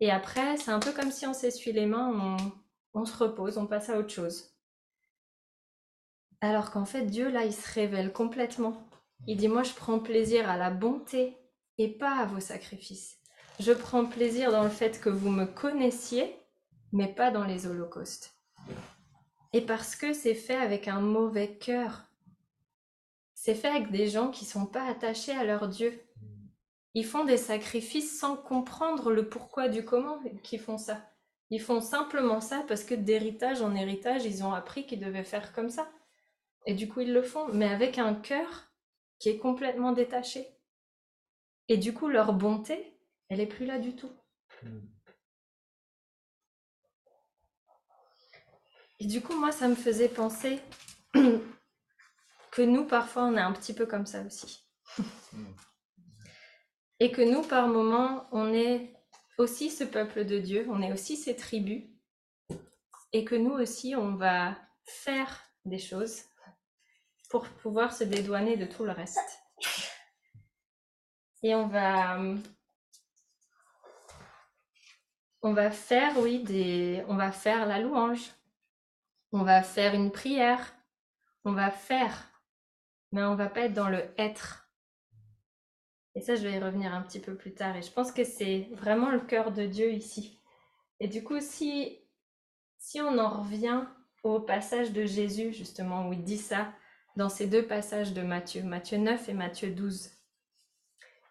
et 0.00 0.10
après, 0.10 0.56
c'est 0.56 0.70
un 0.70 0.80
peu 0.80 0.92
comme 0.92 1.10
si 1.10 1.26
on 1.26 1.34
s'essuie 1.34 1.72
les 1.72 1.86
mains, 1.86 2.36
se 3.04 3.16
repose, 3.16 3.58
on 3.58 3.66
passe 3.66 3.88
à 3.88 3.98
autre 3.98 4.10
chose. 4.10 4.50
Alors 6.40 6.70
qu'en 6.70 6.84
fait, 6.84 7.02
Dieu, 7.02 7.30
là, 7.30 7.44
il 7.44 7.52
se 7.52 7.72
révèle 7.72 8.12
complètement. 8.12 8.86
Il 9.26 9.36
dit, 9.36 9.48
moi, 9.48 9.62
je 9.62 9.74
prends 9.74 9.98
plaisir 9.98 10.48
à 10.48 10.56
la 10.56 10.70
bonté 10.70 11.36
et 11.78 11.88
pas 11.88 12.16
à 12.16 12.26
vos 12.26 12.40
sacrifices. 12.40 13.18
Je 13.58 13.72
prends 13.72 14.06
plaisir 14.06 14.50
dans 14.50 14.64
le 14.64 14.70
fait 14.70 15.00
que 15.00 15.10
vous 15.10 15.30
me 15.30 15.44
connaissiez, 15.44 16.34
mais 16.92 17.08
pas 17.08 17.30
dans 17.30 17.44
les 17.44 17.66
holocaustes 17.66 18.34
et 19.52 19.60
parce 19.60 19.96
que 19.96 20.12
c'est 20.12 20.34
fait 20.34 20.56
avec 20.56 20.88
un 20.88 21.00
mauvais 21.00 21.56
cœur. 21.56 22.04
C'est 23.34 23.54
fait 23.54 23.68
avec 23.68 23.90
des 23.90 24.08
gens 24.08 24.30
qui 24.30 24.44
sont 24.44 24.66
pas 24.66 24.88
attachés 24.88 25.32
à 25.32 25.44
leur 25.44 25.68
Dieu. 25.68 26.00
Ils 26.94 27.06
font 27.06 27.24
des 27.24 27.36
sacrifices 27.36 28.18
sans 28.18 28.36
comprendre 28.36 29.10
le 29.10 29.28
pourquoi 29.28 29.68
du 29.68 29.84
comment 29.84 30.20
qu'ils 30.42 30.60
font 30.60 30.78
ça. 30.78 31.09
Ils 31.50 31.60
font 31.60 31.80
simplement 31.80 32.40
ça 32.40 32.64
parce 32.68 32.84
que 32.84 32.94
d'héritage 32.94 33.60
en 33.60 33.74
héritage, 33.74 34.24
ils 34.24 34.44
ont 34.44 34.52
appris 34.52 34.86
qu'ils 34.86 35.00
devaient 35.00 35.24
faire 35.24 35.52
comme 35.52 35.68
ça. 35.68 35.90
Et 36.66 36.74
du 36.74 36.88
coup, 36.88 37.00
ils 37.00 37.12
le 37.12 37.22
font, 37.22 37.48
mais 37.52 37.66
avec 37.66 37.98
un 37.98 38.14
cœur 38.14 38.70
qui 39.18 39.30
est 39.30 39.38
complètement 39.38 39.92
détaché. 39.92 40.46
Et 41.68 41.76
du 41.76 41.92
coup, 41.92 42.08
leur 42.08 42.32
bonté, 42.32 42.96
elle 43.28 43.40
est 43.40 43.46
plus 43.46 43.66
là 43.66 43.78
du 43.78 43.96
tout. 43.96 44.12
Et 49.00 49.06
du 49.06 49.20
coup, 49.20 49.34
moi, 49.34 49.50
ça 49.50 49.66
me 49.66 49.74
faisait 49.74 50.08
penser 50.08 50.60
que 51.14 52.62
nous, 52.62 52.84
parfois, 52.84 53.24
on 53.24 53.36
est 53.36 53.40
un 53.40 53.52
petit 53.52 53.72
peu 53.72 53.86
comme 53.86 54.06
ça 54.06 54.22
aussi. 54.22 54.68
Et 57.00 57.10
que 57.10 57.22
nous, 57.22 57.42
par 57.42 57.66
moments, 57.66 58.28
on 58.30 58.52
est 58.52 58.92
aussi 59.40 59.70
ce 59.70 59.84
peuple 59.84 60.24
de 60.24 60.38
Dieu, 60.38 60.66
on 60.68 60.82
est 60.82 60.92
aussi 60.92 61.16
ces 61.16 61.34
tribus. 61.34 61.84
Et 63.12 63.24
que 63.24 63.34
nous 63.34 63.52
aussi, 63.52 63.96
on 63.96 64.14
va 64.14 64.56
faire 64.84 65.40
des 65.64 65.78
choses 65.78 66.22
pour 67.28 67.48
pouvoir 67.48 67.92
se 67.92 68.04
dédouaner 68.04 68.56
de 68.56 68.66
tout 68.66 68.84
le 68.84 68.92
reste. 68.92 69.18
Et 71.42 71.54
on 71.54 71.66
va, 71.66 72.20
on 75.42 75.52
va 75.52 75.70
faire, 75.70 76.18
oui, 76.18 76.42
des, 76.42 77.02
on 77.08 77.16
va 77.16 77.32
faire 77.32 77.66
la 77.66 77.78
louange, 77.78 78.30
on 79.32 79.42
va 79.42 79.62
faire 79.62 79.94
une 79.94 80.12
prière, 80.12 80.74
on 81.44 81.52
va 81.52 81.70
faire, 81.70 82.30
mais 83.12 83.22
on 83.22 83.36
va 83.36 83.48
pas 83.48 83.62
être 83.62 83.74
dans 83.74 83.88
le 83.88 84.04
être. 84.18 84.69
Et 86.20 86.22
ça, 86.22 86.34
je 86.34 86.46
vais 86.46 86.52
y 86.52 86.58
revenir 86.58 86.92
un 86.92 87.00
petit 87.00 87.18
peu 87.18 87.34
plus 87.34 87.54
tard. 87.54 87.78
Et 87.78 87.82
je 87.82 87.90
pense 87.90 88.12
que 88.12 88.24
c'est 88.24 88.68
vraiment 88.72 89.08
le 89.08 89.20
cœur 89.20 89.52
de 89.52 89.64
Dieu 89.64 89.90
ici. 89.90 90.38
Et 91.00 91.08
du 91.08 91.24
coup, 91.24 91.40
si, 91.40 91.98
si 92.76 93.00
on 93.00 93.16
en 93.16 93.40
revient 93.40 93.86
au 94.22 94.38
passage 94.38 94.92
de 94.92 95.06
Jésus, 95.06 95.54
justement, 95.54 96.06
où 96.06 96.12
il 96.12 96.22
dit 96.22 96.36
ça, 96.36 96.74
dans 97.16 97.30
ces 97.30 97.46
deux 97.46 97.66
passages 97.66 98.12
de 98.12 98.20
Matthieu, 98.20 98.62
Matthieu 98.62 98.98
9 98.98 99.30
et 99.30 99.32
Matthieu 99.32 99.70
12, 99.70 100.10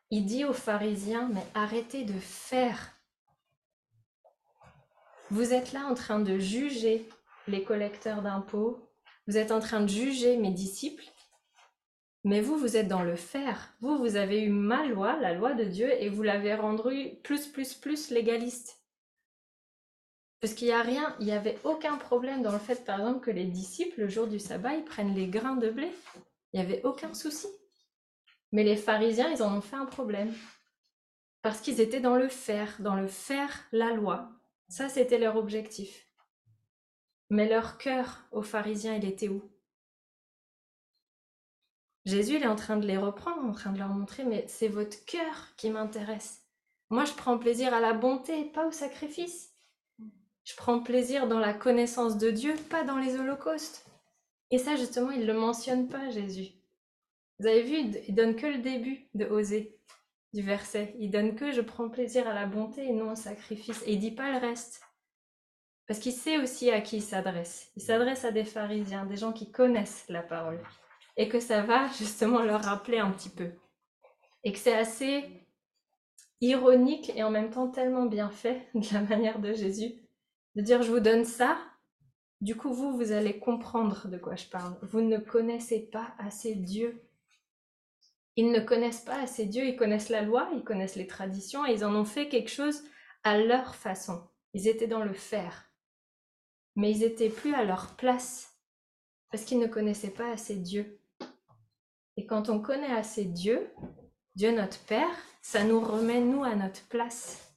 il 0.10 0.26
dit 0.26 0.44
aux 0.44 0.54
pharisiens, 0.54 1.30
mais 1.32 1.46
arrêtez 1.54 2.04
de 2.04 2.20
faire. 2.20 2.98
Vous 5.30 5.54
êtes 5.54 5.72
là 5.72 5.86
en 5.86 5.94
train 5.94 6.20
de 6.20 6.40
juger 6.40 7.08
les 7.48 7.64
collecteurs 7.64 8.24
d'impôts, 8.24 8.90
vous 9.28 9.38
êtes 9.38 9.52
en 9.52 9.60
train 9.60 9.82
de 9.82 9.88
juger 9.88 10.36
mes 10.38 10.50
disciples, 10.50 11.06
mais 12.24 12.42
vous, 12.42 12.58
vous 12.58 12.76
êtes 12.76 12.88
dans 12.88 13.04
le 13.04 13.16
faire. 13.16 13.74
Vous, 13.80 13.98
vous 13.98 14.16
avez 14.16 14.42
eu 14.42 14.50
ma 14.50 14.86
loi, 14.86 15.18
la 15.20 15.34
loi 15.34 15.54
de 15.54 15.64
Dieu, 15.64 15.90
et 16.02 16.10
vous 16.10 16.24
l'avez 16.24 16.54
rendue 16.54 17.16
plus, 17.24 17.48
plus, 17.48 17.74
plus 17.74 18.10
légaliste. 18.12 18.82
Parce 20.42 20.54
qu'il 20.54 20.68
n'y 20.68 20.74
a 20.74 20.82
rien, 20.82 21.16
il 21.20 21.26
n'y 21.26 21.32
avait 21.32 21.58
aucun 21.64 21.98
problème 21.98 22.42
dans 22.42 22.52
le 22.52 22.60
fait, 22.60 22.86
par 22.86 23.00
exemple, 23.00 23.26
que 23.26 23.32
les 23.32 23.46
disciples, 23.46 24.02
le 24.02 24.10
jour 24.10 24.28
du 24.28 24.40
sabbat, 24.40 24.76
ils 24.76 24.86
prennent 24.86 25.16
les 25.16 25.28
grains 25.28 25.58
de 25.58 25.70
blé. 25.70 25.92
Il 26.54 26.60
n'y 26.60 26.66
avait 26.66 26.82
aucun 26.84 27.14
souci. 27.14 27.48
Mais 28.52 28.64
les 28.64 28.78
pharisiens, 28.78 29.30
ils 29.32 29.44
en 29.44 29.58
ont 29.58 29.62
fait 29.62 29.76
un 29.76 29.86
problème. 29.86 30.34
Parce 31.42 31.62
qu'ils 31.62 31.82
étaient 31.82 32.00
dans 32.00 32.16
le 32.16 32.30
faire, 32.30 32.76
dans 32.80 32.96
le 32.96 33.08
faire 33.08 33.66
la 33.72 33.92
loi. 33.92 34.32
Ça, 34.68 34.90
c'était 34.90 35.20
leur 35.20 35.36
objectif. 35.36 36.08
Mais 37.30 37.48
leur 37.48 37.78
cœur 37.78 38.24
aux 38.32 38.42
pharisiens, 38.42 38.96
il 38.96 39.06
était 39.06 39.30
où? 39.30 39.42
Jésus, 42.06 42.36
il 42.36 42.44
est 42.44 42.48
en 42.48 42.56
train 42.56 42.78
de 42.78 42.88
les 42.88 42.98
reprendre, 42.98 43.44
en 43.44 43.52
train 43.52 43.72
de 43.72 43.78
leur 43.78 43.90
montrer, 43.90 44.24
mais 44.24 44.46
c'est 44.48 44.68
votre 44.68 45.04
cœur 45.06 45.56
qui 45.58 45.70
m'intéresse. 45.70 46.42
Moi, 46.90 47.06
je 47.06 47.14
prends 47.14 47.38
plaisir 47.38 47.74
à 47.74 47.80
la 47.80 47.94
bonté, 47.94 48.46
pas 48.46 48.66
au 48.66 48.72
sacrifice. 48.72 49.54
Je 50.44 50.56
prends 50.56 50.80
plaisir 50.80 51.28
dans 51.28 51.40
la 51.40 51.54
connaissance 51.54 52.18
de 52.18 52.32
Dieu, 52.32 52.56
pas 52.70 52.84
dans 52.84 52.98
les 52.98 53.16
holocaustes. 53.16 53.86
Et 54.50 54.58
ça, 54.58 54.76
justement, 54.76 55.12
il 55.12 55.22
ne 55.22 55.26
le 55.26 55.40
mentionne 55.40 55.88
pas, 55.88 56.10
Jésus. 56.10 56.50
Vous 57.40 57.48
avez 57.48 57.62
vu, 57.62 57.78
il 58.08 58.16
donne 58.16 58.36
que 58.36 58.48
le 58.48 58.58
début 58.58 59.08
de 59.14 59.26
Osée, 59.26 59.78
du 60.34 60.42
verset. 60.42 60.96
Il 61.00 61.12
donne 61.12 61.36
que 61.36 61.52
je 61.52 61.62
prends 61.62 61.90
plaisir 61.90 62.28
à 62.28 62.34
la 62.34 62.46
bonté 62.46 62.86
et 62.86 62.94
non 62.94 63.12
au 63.12 63.16
sacrifice. 63.16 63.84
Et 63.86 63.94
il 63.94 64.00
dit 64.00 64.12
pas 64.12 64.32
le 64.32 64.40
reste. 64.40 64.82
Parce 65.88 66.00
qu'il 66.00 66.14
sait 66.14 66.38
aussi 66.38 66.70
à 66.72 66.82
qui 66.82 66.98
il 66.98 67.02
s'adresse. 67.02 67.72
Il 67.76 67.82
s'adresse 67.82 68.26
à 68.26 68.32
des 68.32 68.44
pharisiens, 68.44 69.06
des 69.06 69.18
gens 69.18 69.34
qui 69.34 69.52
connaissent 69.52 70.06
la 70.10 70.22
parole 70.22 70.62
et 71.20 71.28
que 71.28 71.42
ça 71.42 71.62
va 71.62 71.90
justement 72.00 72.42
leur 72.42 72.64
rappeler 72.64 72.98
un 72.98 73.12
petit 73.12 73.30
peu. 73.30 73.52
Et 74.46 74.54
que 74.54 74.58
c'est 74.58 74.74
assez 74.74 75.46
ironique 76.40 77.12
et 77.14 77.24
en 77.24 77.30
même 77.30 77.52
temps 77.52 77.68
tellement 77.68 78.06
bien 78.06 78.30
fait 78.30 78.70
de 78.74 78.94
la 78.94 79.02
manière 79.02 79.40
de 79.40 79.54
Jésus 79.54 79.96
de 80.56 80.62
dire 80.62 80.82
je 80.82 80.90
vous 80.90 81.02
donne 81.02 81.26
ça, 81.26 81.60
du 82.40 82.56
coup 82.56 82.74
vous, 82.74 82.96
vous 82.96 83.12
allez 83.12 83.38
comprendre 83.38 84.08
de 84.08 84.18
quoi 84.18 84.38
je 84.38 84.46
parle. 84.46 84.78
Vous 84.82 85.02
ne 85.02 85.18
connaissez 85.18 85.90
pas 85.92 86.16
assez 86.20 86.56
Dieu. 86.56 87.04
Ils 88.38 88.52
ne 88.52 88.62
connaissent 88.62 89.04
pas 89.04 89.22
assez 89.22 89.46
Dieu, 89.46 89.66
ils 89.66 89.76
connaissent 89.76 90.10
la 90.10 90.22
loi, 90.22 90.50
ils 90.56 90.64
connaissent 90.64 90.96
les 90.96 91.08
traditions 91.08 91.66
et 91.66 91.74
ils 91.74 91.84
en 91.84 91.94
ont 91.96 92.06
fait 92.06 92.30
quelque 92.30 92.50
chose 92.50 92.82
à 93.24 93.38
leur 93.38 93.76
façon. 93.76 94.24
Ils 94.54 94.70
étaient 94.70 94.88
dans 94.88 95.04
le 95.04 95.14
faire. 95.14 95.66
Mais 96.78 96.92
ils 96.92 97.04
étaient 97.04 97.30
plus 97.30 97.54
à 97.54 97.66
leur 97.66 97.98
place 97.98 98.58
parce 99.30 99.44
qu'ils 99.44 99.60
ne 99.60 99.68
connaissaient 99.68 100.14
pas 100.14 100.32
assez 100.32 100.56
Dieu. 100.56 100.99
Et 102.20 102.26
quand 102.26 102.50
on 102.50 102.60
connaît 102.60 102.92
assez 102.92 103.24
Dieu, 103.24 103.74
Dieu 104.36 104.52
notre 104.52 104.78
Père, 104.84 105.16
ça 105.42 105.64
nous 105.64 105.80
remet 105.80 106.20
nous 106.20 106.44
à 106.44 106.54
notre 106.54 106.86
place. 106.90 107.56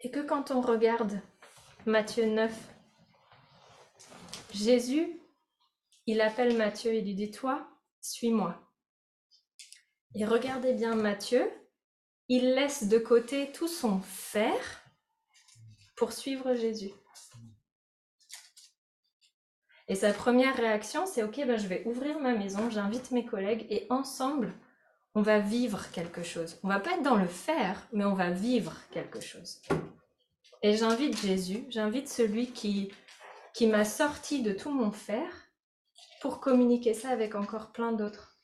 Et 0.00 0.10
que 0.10 0.18
quand 0.18 0.50
on 0.50 0.60
regarde 0.60 1.20
Matthieu 1.86 2.26
9, 2.26 2.52
Jésus, 4.52 5.22
il 6.06 6.20
appelle 6.20 6.56
Matthieu 6.56 6.92
et 6.92 7.02
lui 7.02 7.14
dit, 7.14 7.30
toi, 7.30 7.68
suis-moi. 8.00 8.60
Et 10.16 10.26
regardez 10.26 10.72
bien 10.72 10.96
Matthieu, 10.96 11.48
il 12.26 12.52
laisse 12.56 12.88
de 12.88 12.98
côté 12.98 13.52
tout 13.52 13.68
son 13.68 14.00
faire 14.00 14.79
pour 16.00 16.12
suivre 16.12 16.54
Jésus. 16.54 16.92
Et 19.86 19.94
sa 19.94 20.14
première 20.14 20.56
réaction, 20.56 21.04
c'est 21.04 21.22
ok, 21.22 21.36
ben 21.46 21.58
je 21.58 21.66
vais 21.66 21.82
ouvrir 21.84 22.18
ma 22.20 22.32
maison, 22.32 22.70
j'invite 22.70 23.10
mes 23.10 23.26
collègues 23.26 23.66
et 23.68 23.86
ensemble, 23.90 24.54
on 25.14 25.20
va 25.20 25.40
vivre 25.40 25.90
quelque 25.90 26.22
chose. 26.22 26.58
On 26.62 26.68
va 26.68 26.80
pas 26.80 26.92
être 26.92 27.02
dans 27.02 27.16
le 27.16 27.26
faire, 27.26 27.86
mais 27.92 28.06
on 28.06 28.14
va 28.14 28.30
vivre 28.30 28.74
quelque 28.92 29.20
chose. 29.20 29.60
Et 30.62 30.74
j'invite 30.74 31.20
Jésus, 31.20 31.66
j'invite 31.68 32.08
celui 32.08 32.50
qui, 32.50 32.90
qui 33.52 33.66
m'a 33.66 33.84
sorti 33.84 34.42
de 34.42 34.52
tout 34.52 34.70
mon 34.70 34.92
faire 34.92 35.50
pour 36.22 36.40
communiquer 36.40 36.94
ça 36.94 37.10
avec 37.10 37.34
encore 37.34 37.72
plein 37.72 37.92
d'autres. 37.92 38.38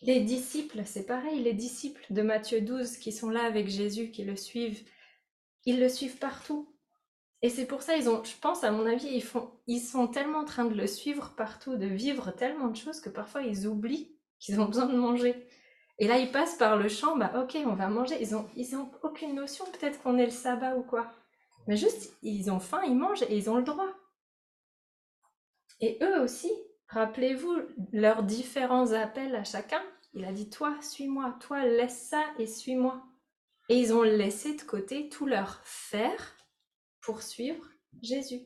Les 0.00 0.18
disciples, 0.18 0.82
c'est 0.84 1.06
pareil, 1.06 1.40
les 1.40 1.54
disciples 1.54 2.04
de 2.10 2.22
Matthieu 2.22 2.62
12 2.62 2.96
qui 2.96 3.12
sont 3.12 3.30
là 3.30 3.44
avec 3.44 3.68
Jésus, 3.68 4.10
qui 4.10 4.24
le 4.24 4.34
suivent, 4.34 4.82
ils 5.64 5.80
le 5.80 5.88
suivent 5.88 6.18
partout. 6.18 6.68
Et 7.42 7.48
c'est 7.48 7.66
pour 7.66 7.82
ça, 7.82 7.96
ils 7.96 8.08
ont, 8.08 8.22
je 8.22 8.36
pense, 8.40 8.62
à 8.62 8.70
mon 8.70 8.86
avis, 8.86 9.08
ils, 9.08 9.22
font, 9.22 9.50
ils 9.66 9.80
sont 9.80 10.06
tellement 10.06 10.40
en 10.40 10.44
train 10.44 10.64
de 10.64 10.74
le 10.74 10.86
suivre 10.86 11.34
partout, 11.36 11.76
de 11.76 11.86
vivre 11.86 12.30
tellement 12.30 12.68
de 12.68 12.76
choses 12.76 13.00
que 13.00 13.10
parfois 13.10 13.42
ils 13.42 13.66
oublient 13.66 14.16
qu'ils 14.38 14.60
ont 14.60 14.66
besoin 14.66 14.86
de 14.86 14.96
manger. 14.96 15.46
Et 15.98 16.06
là, 16.08 16.18
ils 16.18 16.30
passent 16.30 16.56
par 16.56 16.76
le 16.76 16.88
champ, 16.88 17.16
bah 17.16 17.32
ok, 17.42 17.58
on 17.66 17.74
va 17.74 17.88
manger. 17.88 18.16
Ils 18.20 18.34
ont, 18.34 18.48
ils 18.56 18.76
ont 18.76 18.90
aucune 19.02 19.34
notion, 19.34 19.64
peut-être 19.66 20.02
qu'on 20.02 20.18
est 20.18 20.24
le 20.24 20.30
sabbat 20.30 20.76
ou 20.76 20.82
quoi. 20.82 21.12
Mais 21.66 21.76
juste, 21.76 22.12
ils 22.22 22.50
ont 22.50 22.60
faim, 22.60 22.82
ils 22.86 22.96
mangent 22.96 23.22
et 23.22 23.36
ils 23.36 23.50
ont 23.50 23.56
le 23.56 23.62
droit. 23.62 23.88
Et 25.80 25.98
eux 26.02 26.20
aussi, 26.22 26.50
rappelez-vous 26.88 27.54
leurs 27.92 28.22
différents 28.22 28.92
appels 28.92 29.34
à 29.34 29.44
chacun. 29.44 29.82
Il 30.14 30.24
a 30.24 30.32
dit, 30.32 30.50
toi, 30.50 30.76
suis-moi, 30.80 31.36
toi, 31.40 31.64
laisse 31.64 32.08
ça 32.08 32.22
et 32.38 32.46
suis-moi. 32.46 33.02
Et 33.68 33.78
ils 33.78 33.92
ont 33.92 34.02
laissé 34.02 34.56
de 34.56 34.62
côté 34.62 35.08
tout 35.08 35.26
leur 35.26 35.60
faire 35.64 36.36
pour 37.00 37.22
suivre 37.22 37.64
Jésus. 38.02 38.40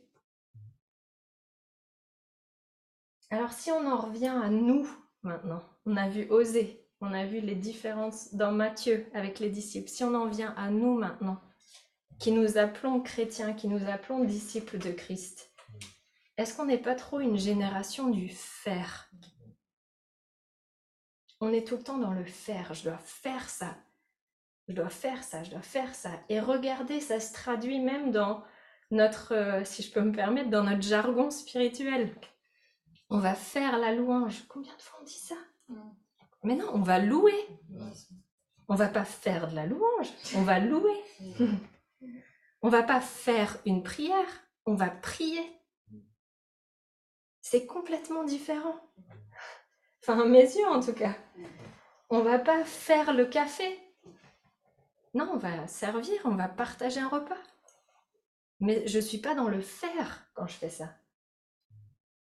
Alors 3.31 3.53
si 3.53 3.71
on 3.71 3.87
en 3.87 3.97
revient 3.97 4.29
à 4.29 4.49
nous 4.49 4.89
maintenant, 5.23 5.63
on 5.85 5.97
a 5.97 6.09
vu 6.09 6.31
oser, 6.31 6.87
on 7.01 7.13
a 7.13 7.27
vu 7.27 7.41
les 7.41 7.57
différences 7.57 8.35
dans 8.35 8.53
Matthieu 8.53 9.07
avec 9.15 9.41
les 9.41 9.51
disciples. 9.51 9.89
Si 9.89 10.05
on 10.05 10.15
en 10.15 10.29
vient 10.29 10.55
à 10.57 10.71
nous 10.71 10.97
maintenant, 10.97 11.41
qui 12.19 12.31
nous 12.31 12.57
appelons 12.57 13.01
chrétiens, 13.01 13.53
qui 13.53 13.69
nous 13.69 13.89
appelons 13.89 14.25
disciples 14.25 14.79
de 14.79 14.93
Christ, 14.93 15.51
est-ce 16.37 16.57
qu'on 16.57 16.67
n'est 16.67 16.79
pas 16.79 16.95
trop 16.95 17.21
une 17.21 17.39
génération 17.39 18.09
du 18.09 18.29
faire? 18.29 19.11
On 21.41 21.53
est 21.53 21.67
tout 21.67 21.77
le 21.77 21.83
temps 21.83 21.99
dans 21.99 22.13
le 22.13 22.25
faire, 22.25 22.73
je 22.75 22.85
dois 22.85 22.99
faire 22.99 23.51
ça, 23.51 23.77
je 24.69 24.75
dois 24.75 24.89
faire 24.89 25.23
ça, 25.23 25.43
je 25.43 25.51
dois 25.51 25.63
faire 25.63 25.95
ça. 25.95 26.11
Et 26.29 26.41
regardez, 26.41 27.01
ça 27.01 27.21
se 27.21 27.33
traduit 27.33 27.81
même 27.81 28.11
dans 28.11 28.43
notre, 28.91 29.35
euh, 29.35 29.65
si 29.65 29.83
je 29.83 29.93
peux 29.93 30.03
me 30.03 30.13
permettre, 30.13 30.51
dans 30.51 30.65
notre 30.65 30.83
jargon 30.83 31.31
spirituel. 31.31 32.15
On 33.11 33.19
va 33.19 33.35
faire 33.35 33.79
la 33.79 33.93
louange. 33.93 34.45
Combien 34.49 34.75
de 34.75 34.83
fois 34.83 34.99
on 35.01 35.05
dit 35.05 35.13
ça? 35.19 35.37
Mais 36.43 36.57
non, 36.57 36.71
on 36.73 36.83
va 36.83 36.99
louer. 36.99 37.47
On 38.69 38.75
va 38.75 38.89
pas 38.89 39.05
faire 39.05 39.49
de 39.49 39.55
la 39.55 39.67
louange, 39.67 40.09
on 40.35 40.43
va 40.43 40.59
louer. 40.59 41.01
on 42.63 42.69
va 42.69 42.83
pas 42.83 43.01
faire 43.01 43.59
une 43.65 43.85
prière, 43.85 44.27
on 44.65 44.75
va 44.75 44.89
prier. 44.89 45.45
C'est 47.43 47.67
complètement 47.67 48.25
différent. 48.25 48.75
Enfin, 50.03 50.21
à 50.21 50.25
mes 50.25 50.43
yeux 50.43 50.67
en 50.67 50.81
tout 50.81 50.93
cas. 50.93 51.15
on 52.11 52.23
va 52.23 52.41
pas 52.41 52.65
faire 52.65 53.13
le 53.13 53.27
café. 53.27 53.79
Non, 55.17 55.31
on 55.33 55.39
va 55.39 55.67
servir, 55.67 56.21
on 56.25 56.35
va 56.35 56.47
partager 56.47 57.01
un 57.01 57.09
repas. 57.09 57.41
Mais 58.61 58.87
je 58.87 58.99
suis 58.99 59.17
pas 59.17 59.35
dans 59.35 59.49
le 59.49 59.63
faire 59.63 60.29
quand 60.35 60.47
je 60.47 60.53
fais 60.53 60.69
ça. 60.69 60.91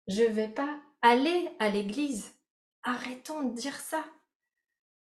Je 0.08 0.24
vais 0.24 0.50
pas 0.50 0.82
aller 1.02 1.50
à 1.60 1.70
l'église. 1.70 2.34
Arrêtons 2.84 3.44
de 3.44 3.56
dire 3.56 3.80
ça. 3.80 4.04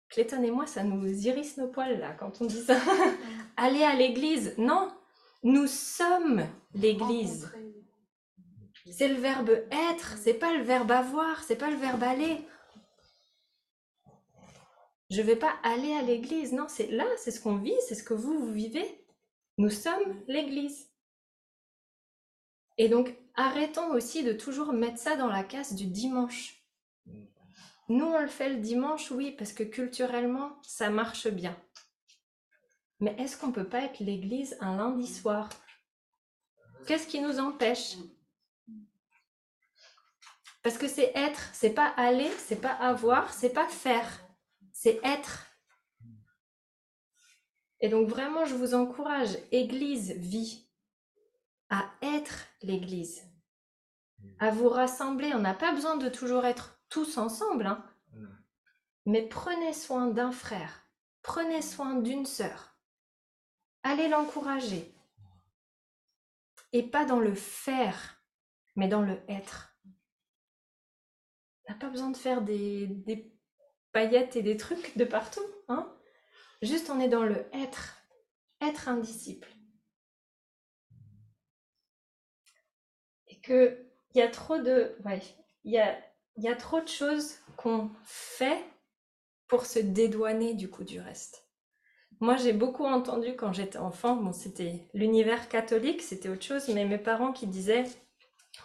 Clayton 0.09 0.43
et 0.45 0.51
moi, 0.51 0.67
ça 0.67 0.83
nous 0.83 1.07
irrisse 1.27 1.59
nos 1.59 1.69
poils 1.69 1.99
là 1.99 2.15
quand 2.15 2.41
on 2.41 2.47
dit 2.47 2.63
ça. 2.63 2.79
aller 3.59 3.85
à 3.85 3.95
l'église. 3.95 4.55
Non, 4.57 4.91
nous 5.43 5.67
sommes 5.67 6.47
l'église. 6.73 7.53
C'est 8.91 9.09
le 9.09 9.21
verbe 9.21 9.51
être, 9.71 10.17
c'est 10.17 10.33
pas 10.33 10.55
le 10.55 10.63
verbe 10.63 10.91
avoir, 10.91 11.43
c'est 11.43 11.57
pas 11.57 11.69
le 11.69 11.77
verbe 11.77 12.03
aller. 12.03 12.47
Je 15.11 15.23
vais 15.23 15.37
pas 15.37 15.55
aller 15.63 15.95
à 15.95 16.03
l'église, 16.03 16.53
non, 16.53 16.67
c'est 16.69 16.89
là, 16.89 17.07
c'est 17.17 17.31
ce 17.31 17.41
qu'on 17.41 17.57
vit, 17.57 17.75
c'est 17.87 17.95
ce 17.95 18.03
que 18.03 18.15
vous, 18.15 18.39
vous 18.39 18.53
vivez. 18.53 19.07
Nous 19.57 19.71
sommes 19.71 20.23
l'église. 20.29 20.91
Et 22.77 22.89
donc, 22.89 23.17
arrêtons 23.35 23.91
aussi 23.93 24.23
de 24.23 24.33
toujours 24.33 24.73
mettre 24.73 24.99
ça 24.99 25.17
dans 25.17 25.29
la 25.29 25.43
case 25.43 25.75
du 25.75 25.87
dimanche. 25.87 26.63
Nous, 27.89 28.05
on 28.05 28.21
le 28.21 28.29
fait 28.29 28.51
le 28.51 28.61
dimanche, 28.61 29.11
oui, 29.11 29.33
parce 29.33 29.55
que 29.55 29.63
culturellement, 29.63 30.59
ça 30.63 30.91
marche 30.91 31.29
bien. 31.29 31.57
Mais 33.01 33.17
est-ce 33.19 33.39
qu'on 33.39 33.53
peut 33.53 33.69
pas 33.69 33.85
être 33.85 34.01
l'église 34.01 34.59
un 34.61 34.77
lundi 34.77 35.07
soir? 35.07 35.49
Qu'est-ce 36.87 37.07
qui 37.07 37.21
nous 37.21 37.39
empêche? 37.39 37.97
Parce 40.63 40.77
que 40.77 40.89
c'est 40.89 41.13
être, 41.15 41.49
c'est 41.55 41.73
pas 41.73 41.89
aller, 41.97 42.31
c'est 42.39 42.61
pas 42.61 42.73
avoir, 42.73 43.33
c'est 43.33 43.53
pas 43.53 43.69
faire, 43.69 44.28
c'est 44.81 45.01
être. 45.03 45.45
Et 47.81 47.89
donc 47.89 48.09
vraiment, 48.09 48.45
je 48.45 48.55
vous 48.55 48.75
encourage, 48.75 49.37
Église, 49.51 50.13
vie, 50.13 50.69
à 51.69 51.91
être 52.01 52.47
l'Église, 52.63 53.25
à 54.39 54.53
vous 54.53 54.69
rassembler. 54.69 55.35
On 55.35 55.41
n'a 55.41 55.55
pas 55.55 55.73
besoin 55.73 55.97
de 55.97 56.09
toujours 56.09 56.45
être 56.45 56.81
tous 56.89 57.19
ensemble, 57.19 57.67
hein. 57.67 57.85
mais 59.05 59.23
prenez 59.23 59.73
soin 59.73 60.07
d'un 60.07 60.31
frère, 60.31 60.85
prenez 61.23 61.61
soin 61.61 61.97
d'une 61.97 62.25
sœur, 62.25 62.79
allez 63.83 64.09
l'encourager. 64.09 64.95
Et 66.73 66.85
pas 66.85 67.05
dans 67.05 67.19
le 67.19 67.35
faire, 67.35 68.23
mais 68.77 68.87
dans 68.87 69.03
le 69.03 69.21
être. 69.27 69.77
On 71.65 71.73
n'a 71.73 71.79
pas 71.79 71.89
besoin 71.89 72.11
de 72.11 72.17
faire 72.17 72.43
des, 72.43 72.87
des 72.87 73.38
et 74.03 74.43
des 74.43 74.57
trucs 74.57 74.97
de 74.97 75.05
partout. 75.05 75.45
Hein 75.69 75.93
Juste 76.63 76.91
on 76.91 77.01
est 77.01 77.09
dans 77.09 77.25
le 77.25 77.47
être. 77.53 78.03
Être 78.61 78.89
un 78.89 78.97
disciple. 78.97 79.49
Et 83.29 83.41
que 83.41 83.87
il 84.15 84.19
y 84.19 84.23
a 84.23 84.29
trop 84.29 84.59
de. 84.59 84.97
Ouais, 85.05 85.23
il 85.65 85.73
y 85.73 85.79
a, 85.79 85.97
y 86.37 86.49
a 86.49 86.57
trop 86.57 86.81
de 86.81 86.89
choses 86.89 87.37
qu'on 87.57 87.91
fait 88.05 88.65
pour 89.47 89.67
se 89.67 89.79
dédouaner 89.79 90.55
du 90.55 90.69
coup 90.69 90.85
du 90.85 91.01
reste. 91.01 91.45
Moi, 92.21 92.37
j'ai 92.37 92.53
beaucoup 92.53 92.85
entendu 92.85 93.37
quand 93.37 93.53
j'étais 93.53 93.79
enfant, 93.79 94.17
bon, 94.17 94.33
c'était 94.33 94.89
l'univers 94.93 95.49
catholique, 95.49 96.03
c'était 96.03 96.29
autre 96.29 96.43
chose, 96.43 96.69
mais 96.69 96.85
mes 96.85 96.99
parents 96.99 97.33
qui 97.33 97.47
disaient, 97.47 97.85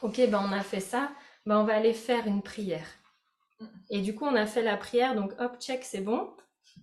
ok, 0.01 0.15
ben 0.27 0.43
on 0.43 0.51
a 0.51 0.63
fait 0.63 0.79
ça, 0.79 1.11
ben 1.45 1.59
on 1.59 1.63
va 1.63 1.75
aller 1.75 1.93
faire 1.93 2.25
une 2.25 2.41
prière. 2.41 2.87
Et 3.89 4.01
du 4.01 4.15
coup, 4.15 4.25
on 4.25 4.35
a 4.35 4.45
fait 4.45 4.61
la 4.61 4.77
prière, 4.77 5.15
donc 5.15 5.33
hop, 5.39 5.57
check, 5.59 5.83
c'est 5.83 6.01
bon. 6.01 6.33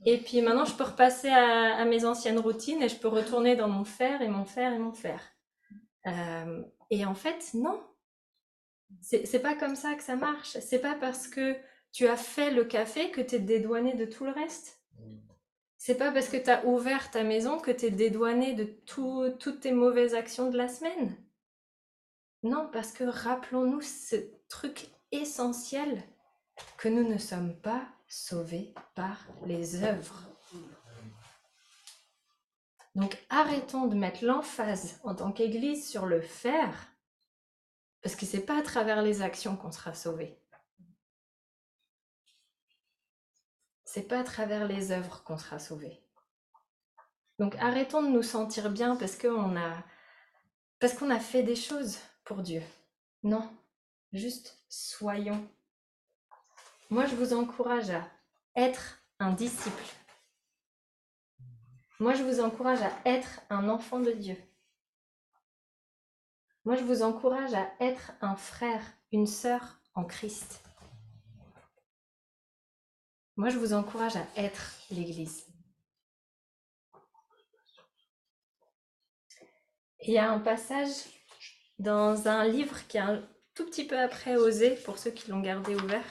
Et 0.07 0.19
puis 0.19 0.41
maintenant, 0.41 0.65
je 0.65 0.75
peux 0.75 0.85
repasser 0.85 1.29
à, 1.29 1.85
mes 1.85 2.05
anciennes 2.05 2.38
routines 2.38 2.83
et 2.83 2.88
je 2.88 2.97
peux 2.97 3.09
retourner 3.09 3.57
dans 3.57 3.69
mon 3.69 3.85
faire 3.85 4.23
et 4.23 4.29
mon 4.29 4.45
faire 4.45 4.73
et 4.73 4.79
mon 4.79 4.93
faire. 4.93 5.21
Euh, 6.07 6.62
et 6.90 7.05
en 7.05 7.14
fait, 7.14 7.51
non. 7.55 7.83
C'est 9.01 9.25
c'est 9.27 9.40
pas 9.40 9.55
comme 9.55 9.77
ça 9.77 9.95
que 9.95 10.03
ça 10.03 10.16
marche. 10.16 10.59
C'est 10.61 10.81
pas 10.81 10.95
parce 10.95 11.29
que 11.29 11.57
tu 11.93 12.07
as 12.07 12.16
fait 12.16 12.51
le 12.51 12.64
café 12.64 13.11
que 13.11 13.21
tu 13.21 13.37
es 13.37 13.38
dédouané 13.38 13.95
de 13.95 14.05
tout 14.05 14.25
le 14.25 14.31
reste. 14.33 14.81
C'est 15.77 15.97
pas 15.97 16.11
parce 16.12 16.29
que 16.29 16.37
tu 16.37 16.51
as 16.51 16.64
ouvert 16.66 17.11
ta 17.11 17.23
maison 17.25 17.59
que 17.59 17.71
tu 17.71 17.87
es 17.87 17.90
dédouané 17.90 18.55
de 18.55 18.64
tout- 18.64 19.31
toutes 19.38 19.61
tes 19.61 19.73
mauvaises 19.73 20.14
actions 20.14 20.51
de 20.51 20.57
la 20.57 20.69
semaine. 20.69 21.16
Non, 22.43 22.69
parce 22.73 22.93
que 22.93 23.05
rappelons-nous 23.05 23.81
ce 23.81 24.16
truc 24.49 24.88
essentiel 25.12 26.03
que 26.77 26.88
nous 26.88 27.07
ne 27.07 27.18
sommes 27.18 27.55
pas 27.61 27.87
sauvés 28.09 28.75
par 28.94 29.18
les 29.46 29.83
œuvres. 29.83 30.23
Donc 32.94 33.16
arrêtons 33.31 33.87
de 33.87 33.94
mettre 33.94 34.25
l'emphase 34.25 35.01
en 35.05 35.14
tant 35.14 35.33
qu'Église 35.33 35.88
sur 35.88 36.07
le 36.07 36.20
faire, 36.20 36.75
parce 38.03 38.16
que 38.16 38.27
c'est 38.27 38.44
pas 38.44 38.59
à 38.59 38.62
travers 38.62 39.03
les 39.03 39.23
actions 39.23 39.57
qu'on 39.57 39.70
sera 39.70 39.94
sauvé. 39.94 40.42
C'est 43.85 44.09
pas 44.09 44.20
à 44.20 44.25
travers 44.25 44.66
les 44.66 44.92
œuvres 44.92 45.23
qu'on 45.23 45.38
sera 45.38 45.59
sauvé. 45.59 46.01
Donc 47.38 47.57
arrêtons 47.57 48.03
de 48.03 48.09
nous 48.09 48.23
sentir 48.23 48.70
bien 48.70 48.96
parce 48.96 49.16
qu'on 49.16 49.57
a 49.57 49.85
parce 50.79 50.94
qu'on 50.94 51.11
a 51.11 51.20
fait 51.20 51.42
des 51.42 51.57
choses 51.57 51.99
pour 52.25 52.42
Dieu. 52.42 52.62
Non, 53.23 53.51
juste 54.12 54.59
soyons. 54.68 55.46
Moi, 56.90 57.07
je 57.07 57.14
vous 57.14 57.33
encourage 57.35 57.90
à 57.90 58.05
être 58.57 59.00
un 59.20 59.33
disciple. 59.33 59.85
Moi, 62.00 62.14
je 62.14 62.24
vous 62.24 62.40
encourage 62.40 62.83
à 62.83 62.90
être 63.05 63.40
un 63.48 63.68
enfant 63.68 64.00
de 64.00 64.11
Dieu. 64.11 64.37
Moi, 66.64 66.74
je 66.74 66.83
vous 66.83 67.03
encourage 67.03 67.55
à 67.55 67.70
être 67.79 68.11
un 68.20 68.35
frère, 68.35 68.83
une 69.12 69.29
sœur 69.29 69.79
en 69.94 70.05
Christ. 70.05 70.64
Moi, 73.37 73.50
je 73.50 73.59
vous 73.59 73.72
encourage 73.72 74.16
à 74.16 74.26
être 74.35 74.72
l'Église. 74.90 75.46
Il 80.03 80.12
y 80.12 80.18
a 80.18 80.29
un 80.29 80.40
passage 80.40 81.05
dans 81.79 82.26
un 82.26 82.44
livre 82.48 82.85
qui 82.88 82.96
est 82.96 83.00
un 83.00 83.22
tout 83.55 83.64
petit 83.66 83.87
peu 83.87 83.98
après 83.98 84.35
Osée, 84.35 84.74
pour 84.85 84.98
ceux 84.98 85.12
qui 85.12 85.31
l'ont 85.31 85.40
gardé 85.40 85.76
ouvert. 85.76 86.05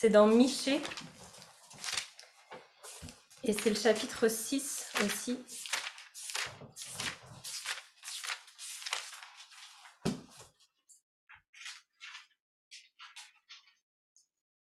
C'est 0.00 0.10
dans 0.10 0.28
Michée. 0.28 0.80
Et 3.42 3.52
c'est 3.52 3.70
le 3.70 3.74
chapitre 3.74 4.28
6 4.28 4.92
aussi. 5.04 5.44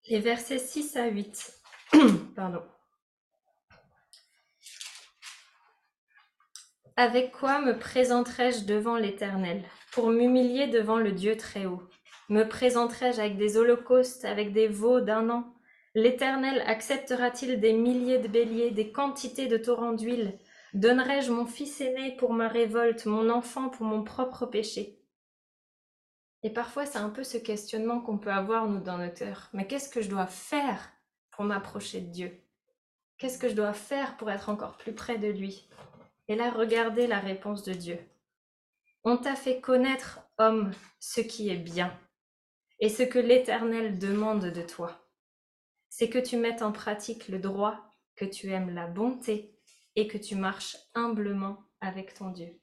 Les 0.08 0.22
versets 0.22 0.58
6 0.58 0.96
à 0.96 1.08
8. 1.08 1.54
Pardon. 2.38 2.64
Avec 6.96 7.34
quoi 7.34 7.60
me 7.60 7.78
présenterai-je 7.78 8.64
devant 8.64 8.96
l'Éternel 8.96 9.66
pour 9.92 10.12
m'humilier 10.12 10.68
devant 10.68 10.98
le 10.98 11.12
Dieu 11.12 11.36
très 11.36 11.66
haut 11.66 11.84
Me 12.30 12.44
présenterai-je 12.44 13.20
avec 13.20 13.38
des 13.38 13.58
holocaustes, 13.58 14.26
avec 14.26 14.52
des 14.52 14.68
veaux 14.68 15.00
d'un 15.00 15.30
an? 15.30 15.54
L'Éternel 15.94 16.62
acceptera-t-il 16.66 17.60
des 17.60 17.74
milliers 17.74 18.18
de 18.18 18.28
béliers, 18.28 18.72
des 18.72 18.92
quantités 18.92 19.48
de 19.48 19.58
torrents 19.58 19.94
d'huile? 19.94 20.40
Donnerai-je 20.74 21.32
mon 21.32 21.46
fils 21.46 21.80
aîné 21.82 22.16
pour 22.18 22.34
ma 22.34 22.48
révolte, 22.48 23.06
mon 23.06 23.30
enfant 23.30 23.70
pour 23.70 23.86
mon 23.86 24.04
propre 24.04 24.46
péché? 24.46 25.00
Et 26.44 26.50
parfois, 26.50 26.86
c'est 26.86 26.98
un 26.98 27.10
peu 27.10 27.24
ce 27.24 27.38
questionnement 27.38 28.02
qu'on 28.02 28.18
peut 28.18 28.32
avoir, 28.32 28.68
nous, 28.68 28.82
dans 28.82 28.98
notre 28.98 29.20
cœur. 29.20 29.50
Mais 29.54 29.68
qu'est-ce 29.68 29.90
que 29.90 30.02
je 30.02 30.10
dois 30.10 30.28
faire 30.28 30.92
pour 31.32 31.46
m'approcher 31.46 32.02
de 32.02 32.12
Dieu? 32.12 32.42
Qu'est-ce 33.18 33.40
que 33.40 33.50
je 33.50 33.56
dois 33.56 33.74
faire 33.74 34.18
pour 34.18 34.30
être 34.30 34.50
encore 34.50 34.78
plus 34.78 34.94
près 34.94 35.18
de 35.18 35.28
lui? 35.28 35.70
Et 36.28 36.36
là, 36.36 36.50
regardez 36.50 37.08
la 37.08 37.20
réponse 37.20 37.64
de 37.64 37.74
Dieu. 37.74 38.00
On 39.04 39.18
t'a 39.18 39.36
fait 39.36 39.62
connaître, 39.62 40.20
homme, 40.40 40.72
ce 41.00 41.22
qui 41.22 41.50
est 41.50 41.58
bien, 41.58 41.98
et 42.80 42.90
ce 42.90 43.04
que 43.04 43.20
l'Éternel 43.20 43.98
demande 43.98 44.46
de 44.46 44.62
toi 44.62 45.06
c'est 45.98 46.10
que 46.10 46.20
tu 46.20 46.36
mettes 46.36 46.62
en 46.62 46.74
pratique 46.74 47.30
le 47.30 47.40
droit, 47.40 47.80
que 48.18 48.26
tu 48.26 48.50
aimes 48.52 48.76
la 48.76 48.86
bonté 48.86 49.58
et 49.96 50.10
que 50.10 50.18
tu 50.18 50.36
marches 50.36 50.76
humblement 50.94 51.64
avec 51.80 52.14
ton 52.14 52.32
Dieu. 52.32 52.60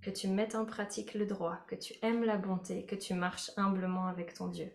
Que 0.00 0.08
tu 0.08 0.26
mettes 0.26 0.54
en 0.54 0.64
pratique 0.64 1.12
le 1.12 1.26
droit, 1.26 1.58
que 1.68 1.74
tu 1.74 1.92
aimes 2.00 2.24
la 2.24 2.38
bonté, 2.38 2.86
que 2.86 2.94
tu 2.94 3.12
marches 3.12 3.50
humblement 3.58 4.06
avec 4.06 4.32
ton 4.32 4.48
Dieu. 4.48 4.72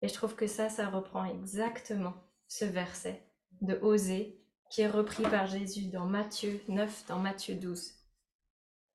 Et 0.00 0.08
je 0.08 0.14
trouve 0.14 0.34
que 0.34 0.46
ça, 0.46 0.70
ça 0.70 0.88
reprend 0.88 1.26
exactement 1.26 2.14
ce 2.46 2.64
verset 2.64 3.22
de 3.60 3.78
Osée 3.82 4.40
qui 4.70 4.80
est 4.80 4.88
repris 4.88 5.24
par 5.24 5.46
Jésus 5.46 5.88
dans 5.88 6.06
Matthieu 6.06 6.58
9, 6.68 7.04
dans 7.08 7.18
Matthieu 7.18 7.54
12. 7.54 7.92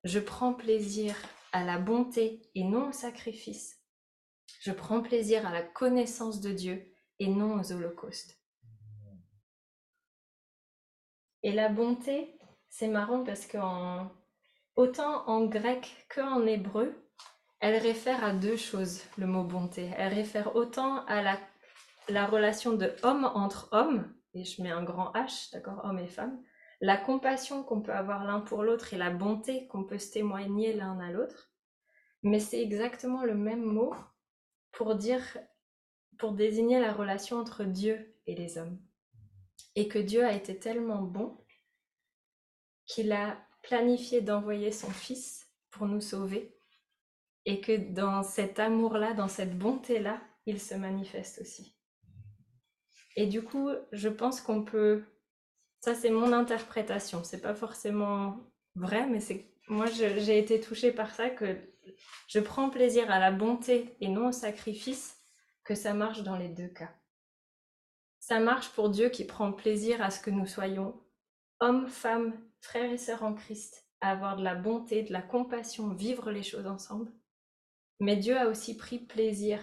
Je 0.02 0.18
prends 0.18 0.52
plaisir 0.52 1.14
à 1.54 1.62
la 1.62 1.78
bonté 1.78 2.42
et 2.56 2.64
non 2.64 2.88
au 2.88 2.92
sacrifice 2.92 3.80
Je 4.60 4.72
prends 4.72 5.00
plaisir 5.00 5.46
à 5.46 5.52
la 5.52 5.62
connaissance 5.62 6.40
de 6.40 6.50
Dieu 6.50 6.84
et 7.20 7.28
non 7.28 7.60
aux 7.60 7.72
holocaustes. 7.72 8.36
Et 11.44 11.52
la 11.52 11.68
bonté, 11.68 12.36
c'est 12.68 12.88
marrant 12.88 13.22
parce 13.22 13.46
que 13.46 13.58
autant 14.74 15.28
en 15.28 15.44
grec 15.46 16.08
qu'en 16.12 16.44
hébreu, 16.44 16.92
elle 17.60 17.80
réfère 17.80 18.24
à 18.24 18.32
deux 18.32 18.56
choses, 18.56 19.02
le 19.16 19.28
mot 19.28 19.44
bonté. 19.44 19.92
Elle 19.96 20.12
réfère 20.12 20.56
autant 20.56 21.06
à 21.06 21.22
la, 21.22 21.38
la 22.08 22.26
relation 22.26 22.72
de 22.72 22.92
homme 23.04 23.30
entre 23.32 23.68
hommes, 23.70 24.12
et 24.34 24.42
je 24.42 24.60
mets 24.60 24.72
un 24.72 24.82
grand 24.82 25.12
H, 25.12 25.52
d'accord, 25.52 25.84
homme 25.84 26.00
et 26.00 26.08
femme, 26.08 26.42
la 26.84 26.98
compassion 26.98 27.62
qu'on 27.62 27.80
peut 27.80 27.94
avoir 27.94 28.24
l'un 28.24 28.40
pour 28.40 28.62
l'autre 28.62 28.92
et 28.92 28.98
la 28.98 29.08
bonté 29.08 29.66
qu'on 29.68 29.84
peut 29.84 29.96
se 29.96 30.12
témoigner 30.12 30.74
l'un 30.74 31.00
à 31.00 31.10
l'autre. 31.10 31.50
Mais 32.22 32.38
c'est 32.38 32.60
exactement 32.60 33.24
le 33.24 33.34
même 33.34 33.64
mot 33.64 33.94
pour 34.70 34.94
dire, 34.94 35.38
pour 36.18 36.32
désigner 36.32 36.78
la 36.80 36.92
relation 36.92 37.38
entre 37.38 37.64
Dieu 37.64 38.14
et 38.26 38.34
les 38.34 38.58
hommes. 38.58 38.78
Et 39.76 39.88
que 39.88 39.98
Dieu 39.98 40.26
a 40.26 40.34
été 40.34 40.58
tellement 40.58 41.00
bon 41.00 41.42
qu'il 42.84 43.12
a 43.12 43.38
planifié 43.62 44.20
d'envoyer 44.20 44.70
son 44.70 44.90
Fils 44.90 45.48
pour 45.70 45.86
nous 45.86 46.02
sauver. 46.02 46.54
Et 47.46 47.62
que 47.62 47.78
dans 47.94 48.22
cet 48.22 48.58
amour-là, 48.58 49.14
dans 49.14 49.28
cette 49.28 49.58
bonté-là, 49.58 50.20
il 50.44 50.60
se 50.60 50.74
manifeste 50.74 51.40
aussi. 51.40 51.78
Et 53.16 53.26
du 53.26 53.42
coup, 53.42 53.70
je 53.92 54.10
pense 54.10 54.42
qu'on 54.42 54.66
peut. 54.66 55.02
Ça, 55.84 55.94
c'est 55.94 56.08
mon 56.08 56.32
interprétation. 56.32 57.22
C'est 57.24 57.42
pas 57.42 57.54
forcément 57.54 58.40
vrai, 58.74 59.06
mais 59.06 59.20
c'est 59.20 59.52
moi, 59.68 59.84
j'ai 59.84 60.38
été 60.38 60.58
touchée 60.58 60.92
par 60.92 61.14
ça 61.14 61.28
que 61.28 61.58
je 62.26 62.40
prends 62.40 62.70
plaisir 62.70 63.10
à 63.10 63.18
la 63.18 63.30
bonté 63.30 63.94
et 64.00 64.08
non 64.08 64.28
au 64.28 64.32
sacrifice, 64.32 65.22
que 65.62 65.74
ça 65.74 65.92
marche 65.92 66.22
dans 66.22 66.38
les 66.38 66.48
deux 66.48 66.68
cas. 66.68 66.90
Ça 68.18 68.40
marche 68.40 68.70
pour 68.70 68.88
Dieu 68.88 69.10
qui 69.10 69.26
prend 69.26 69.52
plaisir 69.52 70.02
à 70.02 70.10
ce 70.10 70.20
que 70.20 70.30
nous 70.30 70.46
soyons 70.46 70.98
hommes, 71.60 71.88
femmes, 71.88 72.32
frères 72.62 72.90
et 72.90 72.96
sœurs 72.96 73.22
en 73.22 73.34
Christ, 73.34 73.86
à 74.00 74.12
avoir 74.12 74.36
de 74.36 74.42
la 74.42 74.54
bonté, 74.54 75.02
de 75.02 75.12
la 75.12 75.20
compassion, 75.20 75.92
vivre 75.92 76.30
les 76.30 76.42
choses 76.42 76.66
ensemble. 76.66 77.12
Mais 78.00 78.16
Dieu 78.16 78.38
a 78.38 78.48
aussi 78.48 78.78
pris 78.78 79.00
plaisir 79.00 79.60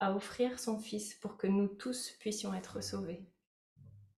à 0.00 0.16
offrir 0.16 0.58
son 0.58 0.80
Fils 0.80 1.14
pour 1.14 1.36
que 1.36 1.46
nous 1.46 1.68
tous 1.68 2.10
puissions 2.18 2.54
être 2.54 2.82
sauvés. 2.82 3.24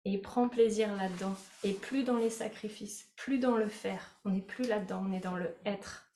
Et 0.05 0.13
il 0.13 0.23
prend 0.23 0.49
plaisir 0.49 0.95
là-dedans, 0.97 1.37
et 1.63 1.73
plus 1.73 2.05
dans 2.05 2.17
les 2.17 2.31
sacrifices, 2.31 3.09
plus 3.17 3.39
dans 3.39 3.57
le 3.57 3.69
faire. 3.69 4.19
On 4.25 4.31
n'est 4.31 4.41
plus 4.41 4.67
là-dedans, 4.67 5.05
on 5.07 5.13
est 5.13 5.21
dans 5.21 5.37
le 5.37 5.55
être. 5.67 6.11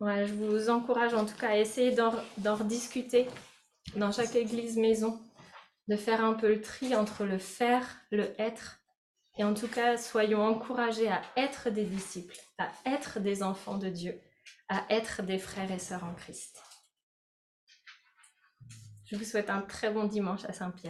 je 0.00 0.32
vous 0.34 0.68
encourage 0.68 1.14
en 1.14 1.24
tout 1.24 1.36
cas 1.36 1.50
à 1.50 1.56
essayer 1.56 1.92
d'en 1.92 2.54
rediscuter 2.56 3.28
dans 3.96 4.10
chaque 4.12 4.34
église 4.34 4.76
maison, 4.76 5.20
de 5.86 5.96
faire 5.96 6.24
un 6.24 6.34
peu 6.34 6.48
le 6.48 6.60
tri 6.60 6.94
entre 6.94 7.24
le 7.24 7.38
faire, 7.38 7.86
le 8.10 8.34
être. 8.40 8.80
Et 9.38 9.44
en 9.44 9.54
tout 9.54 9.68
cas, 9.68 9.96
soyons 9.96 10.44
encouragés 10.44 11.08
à 11.08 11.22
être 11.36 11.70
des 11.70 11.84
disciples, 11.84 12.36
à 12.58 12.70
être 12.84 13.20
des 13.20 13.44
enfants 13.44 13.78
de 13.78 13.88
Dieu, 13.88 14.20
à 14.68 14.84
être 14.90 15.22
des 15.22 15.38
frères 15.38 15.70
et 15.70 15.78
sœurs 15.78 16.02
en 16.02 16.14
Christ. 16.14 16.60
Je 19.06 19.16
vous 19.16 19.24
souhaite 19.24 19.48
un 19.48 19.62
très 19.62 19.90
bon 19.90 20.04
dimanche 20.04 20.44
à 20.44 20.52
Saint-Pierre. 20.52 20.86